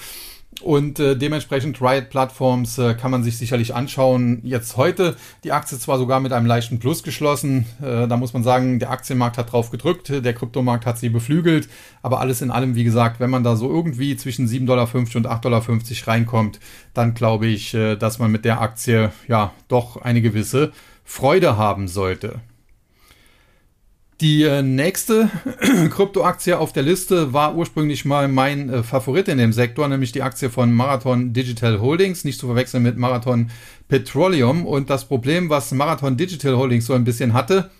[0.61, 4.39] Und äh, dementsprechend Riot Plattforms äh, kann man sich sicherlich anschauen.
[4.43, 7.65] Jetzt heute die Aktie zwar sogar mit einem leichten Plus geschlossen.
[7.81, 11.67] Äh, da muss man sagen, der Aktienmarkt hat drauf gedrückt, der Kryptomarkt hat sie beflügelt.
[12.01, 15.27] Aber alles in allem, wie gesagt, wenn man da so irgendwie zwischen 7,50 Dollar und
[15.27, 15.63] 8,50 Dollar
[16.07, 16.59] reinkommt,
[16.93, 20.71] dann glaube ich, äh, dass man mit der Aktie ja doch eine gewisse
[21.03, 22.39] Freude haben sollte.
[24.21, 25.29] Die äh, nächste
[25.89, 30.21] Kryptoaktie auf der Liste war ursprünglich mal mein äh, Favorit in dem Sektor, nämlich die
[30.21, 33.51] Aktie von Marathon Digital Holdings, nicht zu verwechseln mit Marathon
[33.89, 34.65] Petroleum.
[34.65, 37.71] Und das Problem, was Marathon Digital Holdings so ein bisschen hatte,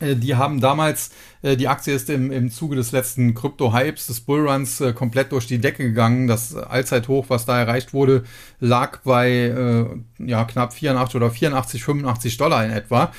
[0.00, 4.82] äh, die haben damals, die Aktie ist im, im Zuge des letzten Krypto-Hypes, des Bullruns,
[4.94, 6.26] komplett durch die Decke gegangen.
[6.26, 8.24] Das Allzeithoch, was da erreicht wurde,
[8.60, 9.86] lag bei
[10.18, 13.12] ja, knapp 84 oder 84, 85 Dollar in etwa.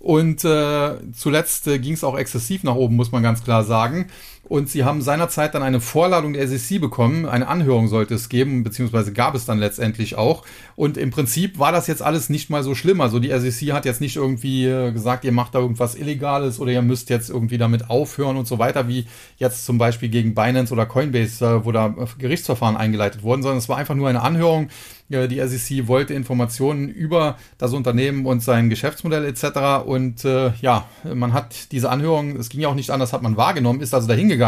[0.00, 4.06] Und äh, zuletzt äh, ging es auch exzessiv nach oben, muss man ganz klar sagen.
[4.50, 7.24] Und sie haben seinerzeit dann eine Vorladung der SEC bekommen.
[7.24, 10.44] Eine Anhörung sollte es geben, beziehungsweise gab es dann letztendlich auch.
[10.74, 13.00] Und im Prinzip war das jetzt alles nicht mal so schlimm.
[13.00, 16.72] Also die SEC hat jetzt nicht irgendwie äh, gesagt, ihr macht da irgendwas Illegales oder
[16.72, 20.72] ihr müsst jetzt irgendwie damit aufhören und so weiter, wie jetzt zum Beispiel gegen Binance
[20.72, 24.68] oder Coinbase, äh, wo da Gerichtsverfahren eingeleitet wurden, sondern es war einfach nur eine Anhörung
[25.10, 29.84] Äh, die SEC wollte Informationen über das Unternehmen und sein Geschäftsmodell etc.
[29.84, 33.36] Und äh, ja, man hat diese Anhörung, es ging ja auch nicht anders, hat man
[33.36, 34.39] wahrgenommen, ist also dahingegangen,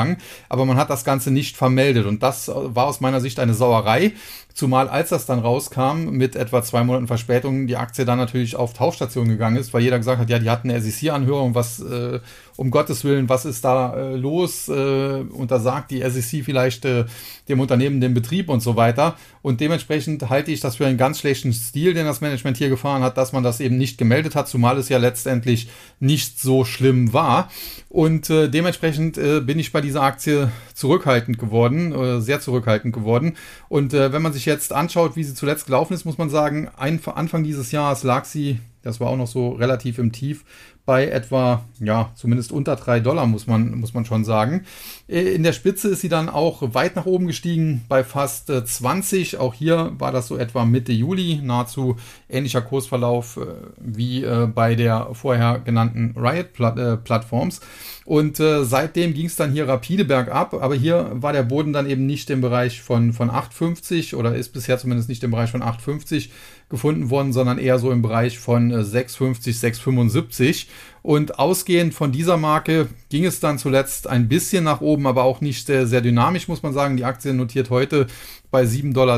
[0.48, 2.06] aber man hat das Ganze nicht vermeldet.
[2.06, 4.12] Und das war aus meiner Sicht eine Sauerei.
[4.54, 8.74] Zumal als das dann rauskam, mit etwa zwei Monaten Verspätung, die Aktie dann natürlich auf
[8.74, 12.20] Tauchstation gegangen ist, weil jeder gesagt hat, ja, die hatten eine SEC-Anhörung, was äh,
[12.56, 14.68] um Gottes Willen, was ist da äh, los?
[14.68, 17.06] Äh, untersagt die SEC vielleicht äh,
[17.48, 19.16] dem Unternehmen den Betrieb und so weiter.
[19.40, 23.02] Und dementsprechend halte ich das für einen ganz schlechten Stil, den das Management hier gefahren
[23.02, 27.12] hat, dass man das eben nicht gemeldet hat, zumal es ja letztendlich nicht so schlimm
[27.12, 27.50] war.
[27.88, 33.36] Und äh, dementsprechend äh, bin ich bei dieser Aktie zurückhaltend geworden, äh, sehr zurückhaltend geworden.
[33.68, 36.68] Und äh, wenn man sich jetzt anschaut, wie sie zuletzt gelaufen ist, muss man sagen,
[36.76, 40.44] Anfang dieses Jahres lag sie, das war auch noch so relativ im Tief,
[40.84, 44.64] bei etwa, ja, zumindest unter drei Dollar, muss man, muss man schon sagen.
[45.08, 49.34] Äh, in der Spitze ist sie dann auch weit nach oben gestiegen, bei fast 20.
[49.34, 51.96] Äh, auch hier war das so etwa Mitte Juli, nahezu
[52.28, 53.46] ähnlicher Kursverlauf äh,
[53.78, 57.60] wie bei der vorher genannten Riot-Plattforms.
[58.04, 62.06] Und seitdem ging es dann hier rapide bergab, aber hier war der Boden dann eben
[62.06, 66.30] nicht im Bereich von, von 8,50 oder ist bisher zumindest nicht im Bereich von 8,50
[66.72, 70.66] gefunden worden, sondern eher so im Bereich von 6,50, äh, 6,75.
[71.02, 75.40] Und ausgehend von dieser Marke ging es dann zuletzt ein bisschen nach oben, aber auch
[75.40, 76.96] nicht sehr, sehr dynamisch, muss man sagen.
[76.96, 78.06] Die Aktie notiert heute
[78.50, 79.14] bei 7,76 Dollar,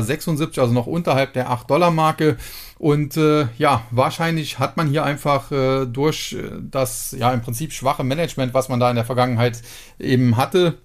[0.63, 2.37] also noch unterhalb der 8 Dollar Marke.
[2.77, 8.03] Und äh, ja, wahrscheinlich hat man hier einfach äh, durch das ja im Prinzip schwache
[8.03, 9.61] Management, was man da in der Vergangenheit
[9.99, 10.77] eben hatte,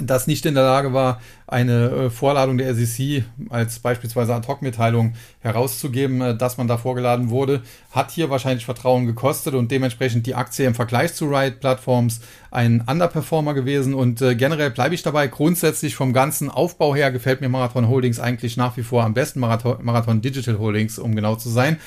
[0.00, 6.20] das nicht in der Lage war, eine äh, Vorladung der SEC als beispielsweise Ad-Hoc-Mitteilung herauszugeben,
[6.20, 10.66] äh, dass man da vorgeladen wurde, hat hier wahrscheinlich Vertrauen gekostet und dementsprechend die Aktie
[10.66, 15.28] im Vergleich zu Riot-Plattforms ein Underperformer gewesen und äh, generell bleibe ich dabei.
[15.28, 19.40] Grundsätzlich vom ganzen Aufbau her gefällt mir Marathon Holdings eigentlich nach wie vor am besten,
[19.40, 21.78] Marathon, Marathon Digital Holdings, um genau zu sein.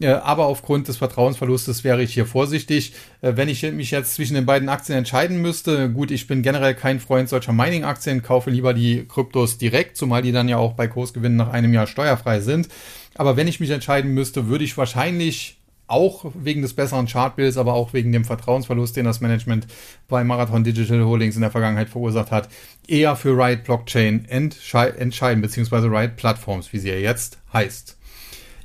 [0.00, 2.92] Aber aufgrund des Vertrauensverlustes wäre ich hier vorsichtig.
[3.20, 7.00] Wenn ich mich jetzt zwischen den beiden Aktien entscheiden müsste, gut, ich bin generell kein
[7.00, 11.36] Freund solcher Mining-Aktien, kaufe lieber die Kryptos direkt, zumal die dann ja auch bei Kursgewinnen
[11.36, 12.68] nach einem Jahr steuerfrei sind.
[13.16, 15.56] Aber wenn ich mich entscheiden müsste, würde ich wahrscheinlich
[15.88, 19.66] auch wegen des besseren Chartbilds, aber auch wegen dem Vertrauensverlust, den das Management
[20.06, 22.48] bei Marathon Digital Holdings in der Vergangenheit verursacht hat,
[22.86, 27.97] eher für Riot Blockchain entscheiden, beziehungsweise Riot Plattforms, wie sie ja jetzt heißt.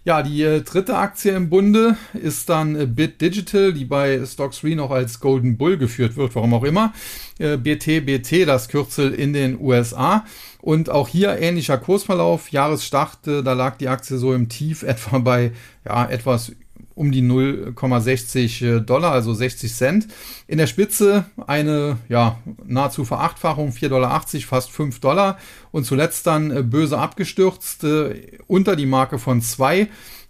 [0.05, 4.51] Ja, die äh, dritte Aktie im Bunde ist dann äh, Bit Digital, die bei Stock
[4.51, 6.93] 3 noch als Golden Bull geführt wird, warum auch immer.
[7.39, 10.25] Äh, BTBT, das Kürzel in den USA.
[10.59, 12.51] Und auch hier ähnlicher Kursverlauf.
[12.51, 15.53] Jahresstart, äh, da lag die Aktie so im Tief etwa bei
[15.85, 16.51] ja, etwas
[16.95, 20.07] um die 0,60 äh, Dollar, also 60 Cent.
[20.47, 25.37] In der Spitze eine ja, nahezu Verachtfachung, 4,80 Dollar, fast 5 Dollar.
[25.71, 29.87] Und zuletzt dann äh, böse abgestürzt, äh, unter die Marke von 2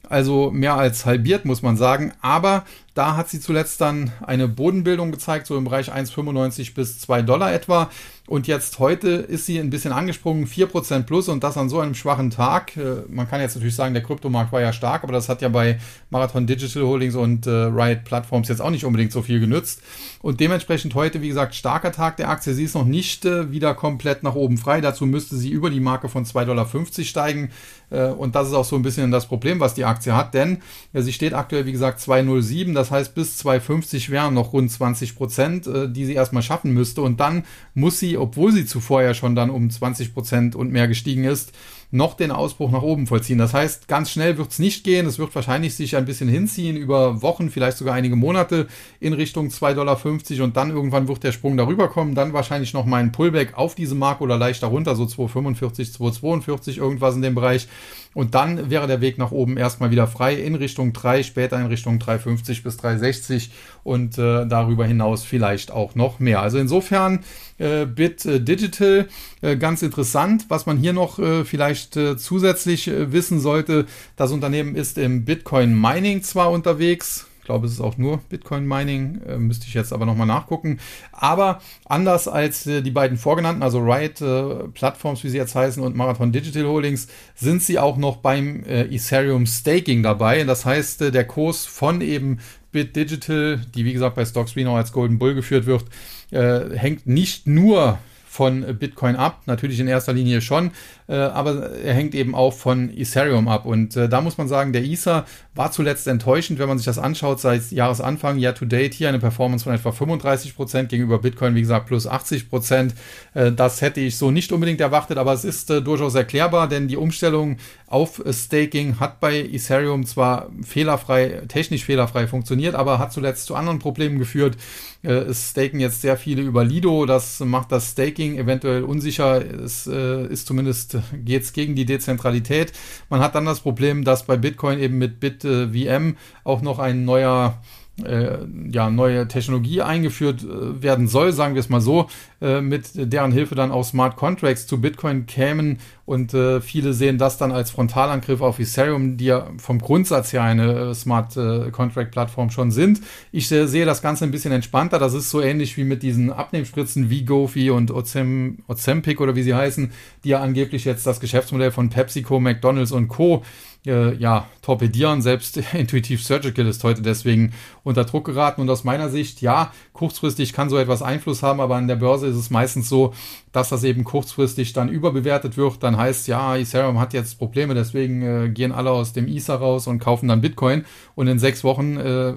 [0.10, 2.13] also mehr als halbiert, muss man sagen.
[2.21, 7.21] Aber da hat sie zuletzt dann eine Bodenbildung gezeigt, so im Bereich 1,95 bis 2
[7.21, 7.89] Dollar etwa.
[8.25, 11.93] Und jetzt heute ist sie ein bisschen angesprungen, 4% plus und das an so einem
[11.93, 12.77] schwachen Tag.
[12.77, 15.49] Äh, man kann jetzt natürlich sagen, der Kryptomarkt war ja stark, aber das hat ja
[15.49, 15.77] bei
[16.09, 19.81] Marathon Digital Holdings und äh, Riot Platforms jetzt auch nicht unbedingt so viel genützt.
[20.21, 22.53] Und dementsprechend heute, wie gesagt, starker Tag der Aktie.
[22.53, 24.79] Sie ist noch nicht äh, wieder komplett nach oben frei.
[24.79, 26.67] Dazu müsste sie über die Marke von 2,50 Dollar
[27.03, 27.49] steigen.
[27.89, 31.13] Und das ist auch so ein bisschen das Problem, was die Aktie hat, denn sie
[31.13, 32.73] steht aktuell, wie gesagt, 2,07.
[32.73, 37.03] Das heißt, bis 2,50 wären noch rund 20 Prozent, die sie erstmal schaffen müsste.
[37.03, 37.43] Und dann
[37.75, 41.54] muss sie obwohl sie zuvor ja schon dann um 20 Prozent und mehr gestiegen ist,
[41.93, 43.38] noch den Ausbruch nach oben vollziehen.
[43.38, 45.06] Das heißt, ganz schnell wird es nicht gehen.
[45.06, 48.67] Es wird wahrscheinlich sich ein bisschen hinziehen über Wochen, vielleicht sogar einige Monate
[48.99, 52.15] in Richtung 2,50 Dollar und dann irgendwann wird der Sprung darüber kommen.
[52.15, 56.78] Dann wahrscheinlich noch mal ein Pullback auf diese Marke oder leicht darunter, so 2,45, 2,42,
[56.78, 57.67] irgendwas in dem Bereich.
[58.13, 61.67] Und dann wäre der Weg nach oben erstmal wieder frei in Richtung 3, später in
[61.67, 63.49] Richtung 3,50 bis 3,60
[63.84, 66.41] und äh, darüber hinaus vielleicht auch noch mehr.
[66.41, 67.23] Also insofern
[67.58, 69.08] äh, Bit äh, Digital
[69.41, 70.45] äh, ganz interessant.
[70.49, 75.80] Was man hier noch äh, vielleicht äh, zusätzlich wissen sollte, das Unternehmen ist im Bitcoin
[75.80, 79.91] Mining zwar unterwegs, ich glaube, es ist auch nur Bitcoin Mining, äh, müsste ich jetzt
[79.91, 80.79] aber nochmal nachgucken.
[81.12, 85.84] Aber anders als äh, die beiden vorgenannten, also Riot äh, Plattforms, wie sie jetzt heißen,
[85.84, 90.45] und Marathon Digital Holdings, sind sie auch noch beim äh, Ethereum Staking dabei.
[90.45, 92.39] Das heißt, äh, der Kurs von eben
[92.71, 95.84] Bit Digital, die wie gesagt bei Stocks Reno als Golden Bull geführt wird,
[96.32, 97.99] äh, hängt nicht nur
[98.34, 100.72] von Bitcoin ab, natürlich in erster Linie schon,
[101.08, 103.67] äh, aber er hängt eben auch von Ethereum ab.
[103.67, 106.98] Und äh, da muss man sagen, der Ether war zuletzt enttäuschend, wenn man sich das
[106.98, 111.54] anschaut, seit Jahresanfang, Year to Date, hier eine Performance von etwa 35 Prozent gegenüber Bitcoin,
[111.54, 112.50] wie gesagt, plus 80%.
[112.50, 112.96] Prozent.
[113.36, 116.88] Äh, das hätte ich so nicht unbedingt erwartet, aber es ist äh, durchaus erklärbar, denn
[116.88, 117.58] die Umstellung
[117.93, 123.77] auf Staking, hat bei Ethereum zwar fehlerfrei, technisch fehlerfrei funktioniert, aber hat zuletzt zu anderen
[123.77, 124.58] Problemen geführt.
[125.03, 129.45] Äh, es staken jetzt sehr viele über Lido, das macht das Staking eventuell unsicher.
[129.45, 132.73] Es äh, ist zumindest, geht es gegen die Dezentralität.
[133.10, 137.62] Man hat dann das Problem, dass bei Bitcoin eben mit BitVM auch noch ein neuer
[138.03, 138.39] äh,
[138.71, 142.08] ja, neue Technologie eingeführt äh, werden soll, sagen wir es mal so,
[142.41, 147.19] äh, mit deren Hilfe dann auch Smart Contracts zu Bitcoin kämen und äh, viele sehen
[147.19, 151.69] das dann als Frontalangriff auf Ethereum, die ja vom Grundsatz her eine äh, Smart äh,
[151.69, 152.99] Contract Plattform schon sind.
[153.32, 154.97] Ich sehe das Ganze ein bisschen entspannter.
[154.97, 159.43] Das ist so ähnlich wie mit diesen Abnehmspritzen wie Gofi und Ozem, Ozempic oder wie
[159.43, 159.91] sie heißen,
[160.23, 163.43] die ja angeblich jetzt das Geschäftsmodell von PepsiCo, McDonald's und Co
[163.86, 165.21] ja, torpedieren.
[165.21, 168.62] Selbst Intuitive Surgical ist heute deswegen unter Druck geraten.
[168.62, 172.28] Und aus meiner Sicht, ja, kurzfristig kann so etwas Einfluss haben, aber an der Börse
[172.28, 173.13] ist es meistens so,
[173.52, 175.84] dass das eben kurzfristig dann überbewertet wird.
[175.84, 179.86] Dann heißt, ja, Ethereum hat jetzt Probleme, deswegen äh, gehen alle aus dem Ether raus
[179.86, 180.86] und kaufen dann Bitcoin.
[181.13, 182.34] Und in sechs Wochen, äh,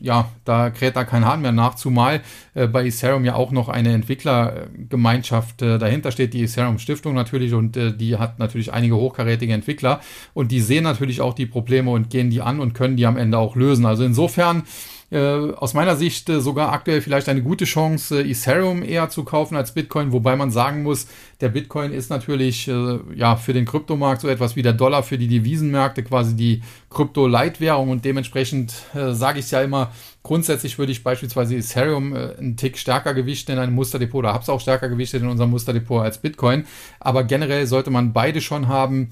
[0.00, 2.22] ja, da kräht da kein Hahn mehr nach, zumal
[2.54, 7.54] äh, bei Ethereum ja auch noch eine Entwicklergemeinschaft äh, dahinter steht, die Ethereum Stiftung natürlich,
[7.54, 10.00] und äh, die hat natürlich einige hochkarätige Entwickler.
[10.34, 13.16] Und die sehen natürlich auch die Probleme und gehen die an und können die am
[13.16, 13.86] Ende auch lösen.
[13.86, 14.64] Also insofern,
[15.08, 19.22] äh, aus meiner Sicht äh, sogar aktuell vielleicht eine gute Chance, äh, Ethereum eher zu
[19.22, 21.06] kaufen als Bitcoin, wobei man sagen muss,
[21.40, 25.28] der Bitcoin ist natürlich ja für den Kryptomarkt so etwas wie der Dollar für die
[25.28, 28.72] Devisenmärkte, quasi die Krypto-Leitwährung und dementsprechend
[29.10, 33.74] sage ich ja immer, grundsätzlich würde ich beispielsweise Ethereum einen Tick stärker gewichten in einem
[33.74, 36.64] Musterdepot oder habe es auch stärker gewichtet in unserem Musterdepot als Bitcoin,
[37.00, 39.10] aber generell sollte man beide schon haben.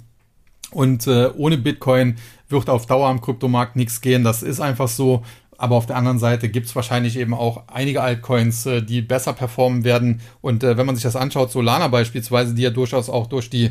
[0.75, 2.17] Und äh, ohne Bitcoin
[2.49, 4.25] wird auf Dauer am Kryptomarkt nichts gehen.
[4.25, 5.23] Das ist einfach so.
[5.57, 9.33] Aber auf der anderen Seite gibt es wahrscheinlich eben auch einige Altcoins, äh, die besser
[9.33, 10.21] performen werden.
[10.41, 13.71] Und äh, wenn man sich das anschaut, Solana beispielsweise, die ja durchaus auch durch die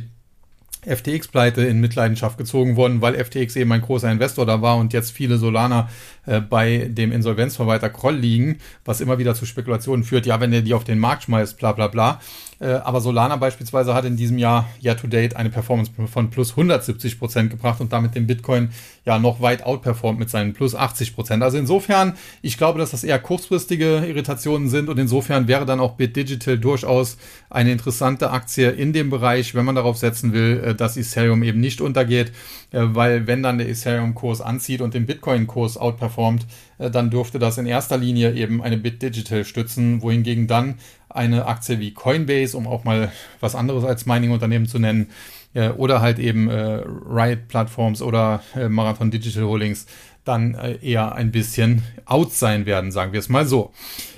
[0.85, 5.11] FTX-Pleite in Mitleidenschaft gezogen worden, weil FTX eben ein großer Investor da war und jetzt
[5.11, 5.89] viele Solana
[6.25, 10.61] äh, bei dem Insolvenzverwalter Kroll liegen, was immer wieder zu Spekulationen führt, ja, wenn der
[10.61, 12.19] die auf den Markt schmeißt, bla bla bla.
[12.63, 16.51] Äh, aber Solana beispielsweise hat in diesem Jahr year to date eine Performance von plus
[16.51, 18.69] 170 Prozent gebracht und damit den Bitcoin
[19.03, 21.43] ja noch weit outperformt mit seinen plus 80 Prozent.
[21.43, 25.95] Also insofern, ich glaube, dass das eher kurzfristige Irritationen sind und insofern wäre dann auch
[25.95, 27.17] BitDigital durchaus
[27.49, 31.59] eine interessante Aktie in dem Bereich, wenn man darauf setzen will, äh, dass Ethereum eben
[31.59, 32.31] nicht untergeht,
[32.71, 36.47] äh, weil wenn dann der Ethereum-Kurs anzieht und den Bitcoin-Kurs outperformt,
[36.89, 40.75] dann dürfte das in erster Linie eben eine BitDigital stützen, wohingegen dann
[41.09, 45.09] eine Aktie wie Coinbase, um auch mal was anderes als Mining-Unternehmen zu nennen,
[45.53, 49.85] äh, oder halt eben äh, Riot-Plattforms oder äh, Marathon Digital Holdings
[50.23, 53.71] dann äh, eher ein bisschen out sein werden, sagen wir es mal so.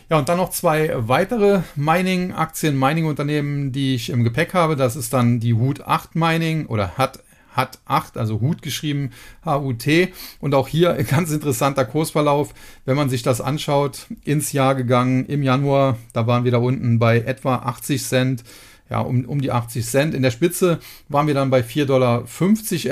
[0.09, 4.75] Ja, und dann noch zwei weitere Mining-Aktien, Mining-Unternehmen, die ich im Gepäck habe.
[4.75, 7.23] Das ist dann die Hut 8 Mining oder hat
[7.55, 9.11] hat 8, also Hut geschrieben,
[9.43, 10.13] H-U-T.
[10.39, 12.53] Und auch hier ganz interessanter Kursverlauf.
[12.85, 16.99] Wenn man sich das anschaut, ins Jahr gegangen im Januar, da waren wir da unten
[16.99, 18.43] bei etwa 80 Cent
[18.89, 20.13] ja, um, um die 80 Cent.
[20.13, 22.23] In der Spitze waren wir dann bei 4,50 Dollar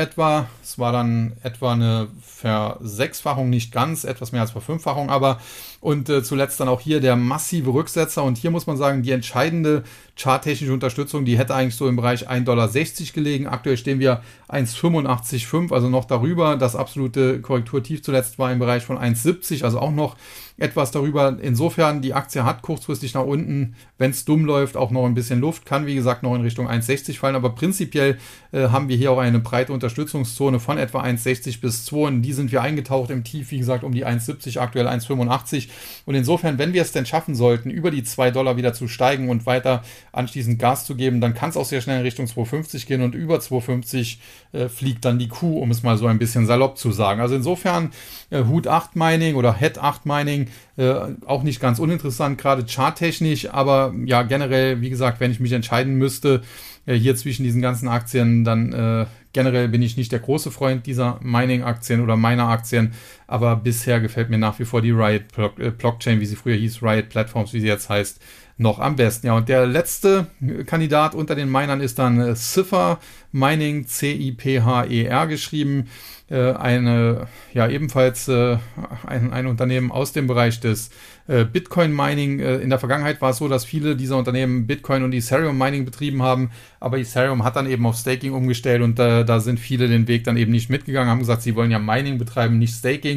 [0.03, 0.47] etwa.
[0.63, 5.39] Es war dann etwa eine Versechsfachung, nicht ganz, etwas mehr als Verfünffachung, aber
[5.83, 8.23] und äh, zuletzt dann auch hier der massive Rücksetzer.
[8.23, 9.83] Und hier muss man sagen, die entscheidende
[10.15, 12.69] charttechnische Unterstützung, die hätte eigentlich so im Bereich 1,60 Dollar
[13.13, 13.47] gelegen.
[13.47, 16.55] Aktuell stehen wir 1,85,5, also noch darüber.
[16.55, 20.15] Das absolute Korrekturtief zuletzt war im Bereich von 1,70, also auch noch
[20.57, 21.37] etwas darüber.
[21.41, 25.41] Insofern, die Aktie hat kurzfristig nach unten, wenn es dumm läuft, auch noch ein bisschen
[25.41, 25.65] Luft.
[25.65, 27.35] Kann, wie gesagt, noch in Richtung 1,60 fallen.
[27.35, 28.17] Aber prinzipiell
[28.51, 32.07] äh, haben wir hier auch eine breite Unterstützungszone von etwa 1,60 bis 2.
[32.09, 35.69] In die sind wir eingetaucht im Tief, wie gesagt, um die 1,70, aktuell 1,85.
[36.05, 39.29] Und insofern, wenn wir es denn schaffen sollten, über die 2 Dollar wieder zu steigen
[39.29, 42.85] und weiter anschließend Gas zu geben, dann kann es auch sehr schnell in Richtung 2,50
[42.85, 44.17] gehen und über 2,50
[44.51, 47.21] äh, fliegt dann die Kuh, um es mal so ein bisschen salopp zu sagen.
[47.21, 47.91] Also insofern
[48.29, 50.93] äh, Hut 8 Mining oder Head 8 Mining äh,
[51.25, 55.95] auch nicht ganz uninteressant, gerade charttechnisch, aber ja generell, wie gesagt, wenn ich mich entscheiden
[55.95, 56.41] müsste,
[56.85, 60.85] äh, hier zwischen diesen ganzen Aktien, dann äh, generell bin ich nicht der große Freund
[60.85, 62.93] dieser Mining-Aktien oder Miner-Aktien,
[63.27, 65.23] aber bisher gefällt mir nach wie vor die Riot
[65.57, 68.21] äh, Blockchain, wie sie früher hieß, Riot Platforms, wie sie jetzt heißt,
[68.57, 69.27] noch am besten.
[69.27, 70.27] Ja, und der letzte
[70.65, 72.99] Kandidat unter den Minern ist dann äh, Cipher
[73.31, 75.89] Mining, C-I-P-H-E-R geschrieben.
[76.29, 78.57] Äh, eine, ja, ebenfalls äh,
[79.05, 80.89] ein, ein Unternehmen aus dem Bereich des
[81.27, 82.39] äh, Bitcoin Mining.
[82.39, 85.85] Äh, in der Vergangenheit war es so, dass viele dieser Unternehmen Bitcoin und Ethereum Mining
[85.85, 89.87] betrieben haben, aber Ethereum hat dann eben auf Staking umgestellt und äh, da sind viele
[89.87, 93.12] den Weg dann eben nicht mitgegangen, haben gesagt, sie wollen ja Mining betreiben, nicht Staking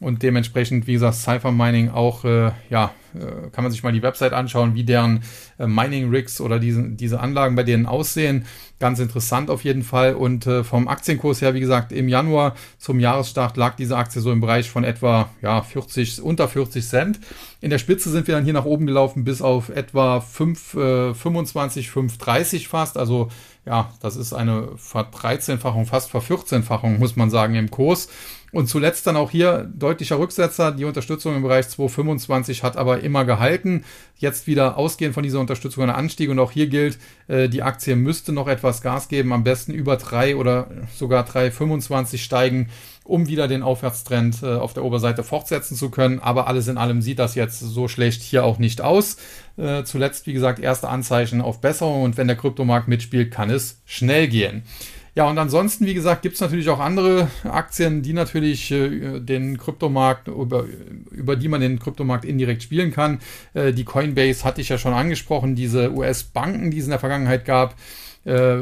[0.00, 4.02] und dementsprechend, wie gesagt, Cypher Mining auch, äh, ja, äh, kann man sich mal die
[4.02, 5.22] Website anschauen, wie deren
[5.58, 8.44] äh, Mining Rigs oder diese, diese Anlagen bei denen aussehen.
[8.78, 10.14] Ganz interessant auf jeden Fall.
[10.14, 14.30] Und äh, vom Aktienkurs her, wie gesagt, im Januar zum Jahresstart lag diese Aktie so
[14.30, 17.18] im Bereich von etwa ja, 40, unter 40 Cent.
[17.60, 21.14] In der Spitze sind wir dann hier nach oben gelaufen bis auf etwa 5, äh,
[21.14, 22.96] 25, 5,30 fast.
[22.96, 23.30] Also
[23.66, 28.08] ja, das ist eine Ver-13-fachung, fast Ver-14-fachung, muss man sagen, im Kurs.
[28.50, 30.72] Und zuletzt dann auch hier deutlicher Rücksetzer.
[30.72, 33.84] Die Unterstützung im Bereich 225 hat aber immer gehalten.
[34.16, 36.30] Jetzt wieder ausgehend von dieser Unterstützung ein Anstieg.
[36.30, 39.32] Und auch hier gilt, äh, die Aktie müsste noch etwas Gas geben.
[39.32, 42.70] Am besten über 3 oder sogar 3,25 steigen,
[43.04, 46.18] um wieder den Aufwärtstrend äh, auf der Oberseite fortsetzen zu können.
[46.18, 49.18] Aber alles in allem sieht das jetzt so schlecht hier auch nicht aus.
[49.58, 52.02] Äh, zuletzt, wie gesagt, erste Anzeichen auf Besserung.
[52.02, 54.62] Und wenn der Kryptomarkt mitspielt, kann es schnell gehen.
[55.14, 59.58] Ja, und ansonsten, wie gesagt, gibt es natürlich auch andere Aktien, die natürlich äh, den
[59.58, 60.64] Kryptomarkt, über,
[61.10, 63.18] über die man den Kryptomarkt indirekt spielen kann.
[63.54, 67.44] Äh, die Coinbase hatte ich ja schon angesprochen, diese US-Banken, die es in der Vergangenheit
[67.44, 67.74] gab.
[68.24, 68.58] Äh,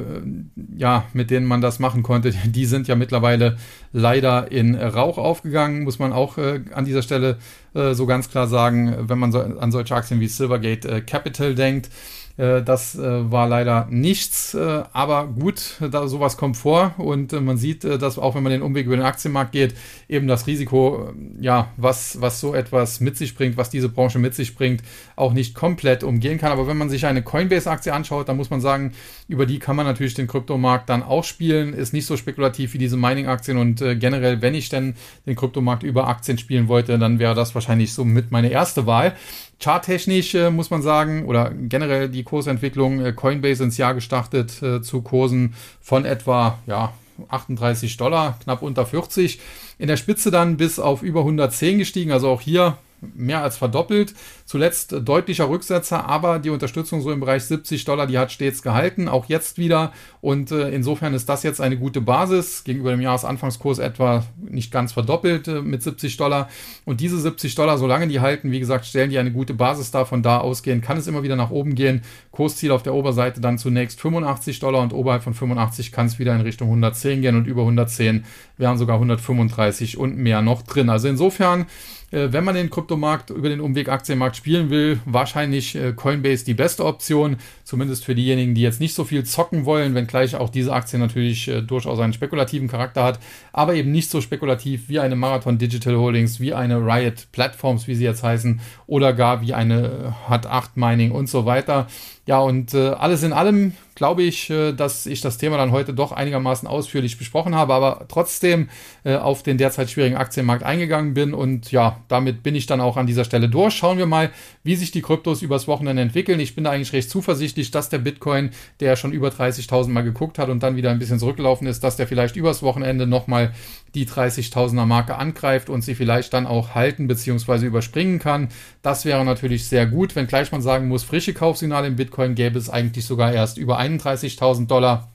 [0.76, 3.56] ja, mit denen man das machen konnte, die sind ja mittlerweile
[3.92, 7.38] leider in Rauch aufgegangen, muss man auch äh, an dieser Stelle
[7.74, 11.54] äh, so ganz klar sagen, wenn man so, an solche Aktien wie Silvergate äh, Capital
[11.54, 11.90] denkt.
[12.36, 17.56] Äh, das äh, war leider nichts, äh, aber gut, da sowas kommt vor und man
[17.56, 19.74] sieht, dass auch wenn man den Umweg über den Aktienmarkt geht,
[20.08, 24.34] eben das Risiko, ja, was, was so etwas mit sich bringt, was diese Branche mit
[24.34, 24.82] sich bringt,
[25.16, 26.52] auch nicht komplett umgehen kann.
[26.52, 28.92] Aber wenn man sich eine Coinbase-Aktie anschaut, dann muss man sagen,
[29.28, 32.78] über die kann man natürlich den Kryptomarkt dann auch spielen, ist nicht so spekulativ wie
[32.78, 34.94] diese Mining-Aktien und generell, wenn ich denn
[35.26, 39.14] den Kryptomarkt über Aktien spielen wollte, dann wäre das wahrscheinlich so mit meine erste Wahl.
[39.58, 44.82] Charttechnisch äh, muss man sagen, oder generell die Kursentwicklung, äh, Coinbase ins Jahr gestartet äh,
[44.82, 46.92] zu Kursen von etwa ja,
[47.28, 49.40] 38 Dollar, knapp unter 40.
[49.78, 54.14] In der Spitze dann bis auf über 110 gestiegen, also auch hier mehr als verdoppelt.
[54.44, 59.08] Zuletzt deutlicher Rücksetzer, aber die Unterstützung so im Bereich 70 Dollar, die hat stets gehalten,
[59.08, 59.92] auch jetzt wieder.
[60.20, 62.64] Und äh, insofern ist das jetzt eine gute Basis.
[62.64, 66.48] Gegenüber dem Jahresanfangskurs etwa nicht ganz verdoppelt äh, mit 70 Dollar.
[66.84, 70.06] Und diese 70 Dollar, solange die halten, wie gesagt, stellen die eine gute Basis dar.
[70.06, 72.02] Von da ausgehen kann es immer wieder nach oben gehen.
[72.30, 76.34] Kursziel auf der Oberseite dann zunächst 85 Dollar und oberhalb von 85 kann es wieder
[76.34, 78.24] in Richtung 110 gehen und über 110
[78.58, 80.88] wären sogar 135 und mehr noch drin.
[80.88, 81.66] Also insofern
[82.10, 86.84] wenn man den Kryptomarkt über den Umweg Aktienmarkt spielen will, wahrscheinlich äh, Coinbase die beste
[86.84, 90.98] Option, zumindest für diejenigen, die jetzt nicht so viel zocken wollen, wenngleich auch diese Aktie
[90.98, 93.18] natürlich äh, durchaus einen spekulativen Charakter hat,
[93.52, 97.94] aber eben nicht so spekulativ wie eine Marathon Digital Holdings, wie eine Riot Platforms, wie
[97.94, 101.88] sie jetzt heißen, oder gar wie eine Hat 8 Mining und so weiter.
[102.26, 105.92] Ja, und äh, alles in allem glaube ich, äh, dass ich das Thema dann heute
[105.92, 108.68] doch einigermaßen ausführlich besprochen habe, aber trotzdem
[109.02, 111.34] äh, auf den derzeit schwierigen Aktienmarkt eingegangen bin.
[111.34, 113.74] Und ja, damit bin ich dann auch an dieser Stelle durch.
[113.74, 114.30] Schauen wir mal,
[114.62, 116.38] wie sich die Kryptos übers Wochenende entwickeln.
[116.38, 120.38] Ich bin da eigentlich recht zuversichtlich, dass der Bitcoin, der schon über 30.000 Mal geguckt
[120.38, 123.52] hat und dann wieder ein bisschen zurückgelaufen ist, dass der vielleicht übers Wochenende nochmal
[123.94, 127.64] die 30.000er Marke angreift und sie vielleicht dann auch halten bzw.
[127.64, 128.48] überspringen kann.
[128.82, 132.68] Das wäre natürlich sehr gut, wenngleich man sagen muss, frische Kaufsignale im Bitcoin gäbe es
[132.68, 135.10] eigentlich sogar erst über 31.000 Dollar.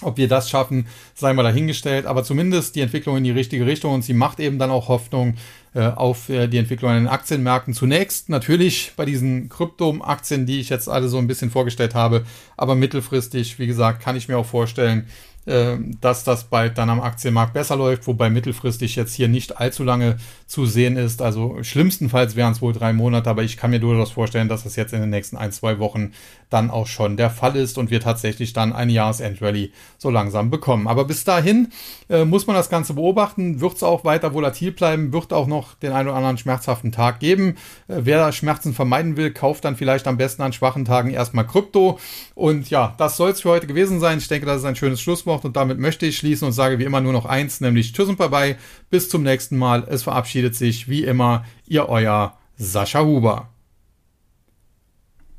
[0.00, 2.06] Ob wir das schaffen, sei mal dahingestellt.
[2.06, 5.36] Aber zumindest die Entwicklung in die richtige Richtung und sie macht eben dann auch Hoffnung
[5.74, 7.72] äh, auf äh, die Entwicklung an den Aktienmärkten.
[7.72, 12.24] Zunächst natürlich bei diesen Krypto-Aktien, die ich jetzt alle so ein bisschen vorgestellt habe.
[12.56, 15.06] Aber mittelfristig, wie gesagt, kann ich mir auch vorstellen,
[15.44, 19.82] ähm, dass das bald dann am Aktienmarkt besser läuft, wobei mittelfristig jetzt hier nicht allzu
[19.82, 20.18] lange
[20.52, 21.22] zu sehen ist.
[21.22, 24.76] Also schlimmstenfalls wären es wohl drei Monate, aber ich kann mir durchaus vorstellen, dass das
[24.76, 26.12] jetzt in den nächsten ein, zwei Wochen
[26.50, 30.88] dann auch schon der Fall ist und wir tatsächlich dann eine Jahresendrallye so langsam bekommen.
[30.88, 31.68] Aber bis dahin
[32.10, 35.74] äh, muss man das Ganze beobachten, wird es auch weiter volatil bleiben, wird auch noch
[35.76, 37.56] den einen oder anderen schmerzhaften Tag geben.
[37.88, 41.98] Äh, wer Schmerzen vermeiden will, kauft dann vielleicht am besten an schwachen Tagen erstmal Krypto.
[42.34, 44.18] Und ja, das soll es für heute gewesen sein.
[44.18, 45.46] Ich denke, das ist ein schönes Schlusswort.
[45.46, 48.18] Und damit möchte ich schließen und sage wie immer nur noch eins, nämlich Tschüss und
[48.18, 48.56] Bye-bye.
[48.90, 49.86] Bis zum nächsten Mal.
[49.88, 50.06] Es
[50.42, 53.51] verabschiedet sich wie immer Ihr euer Sascha Huber.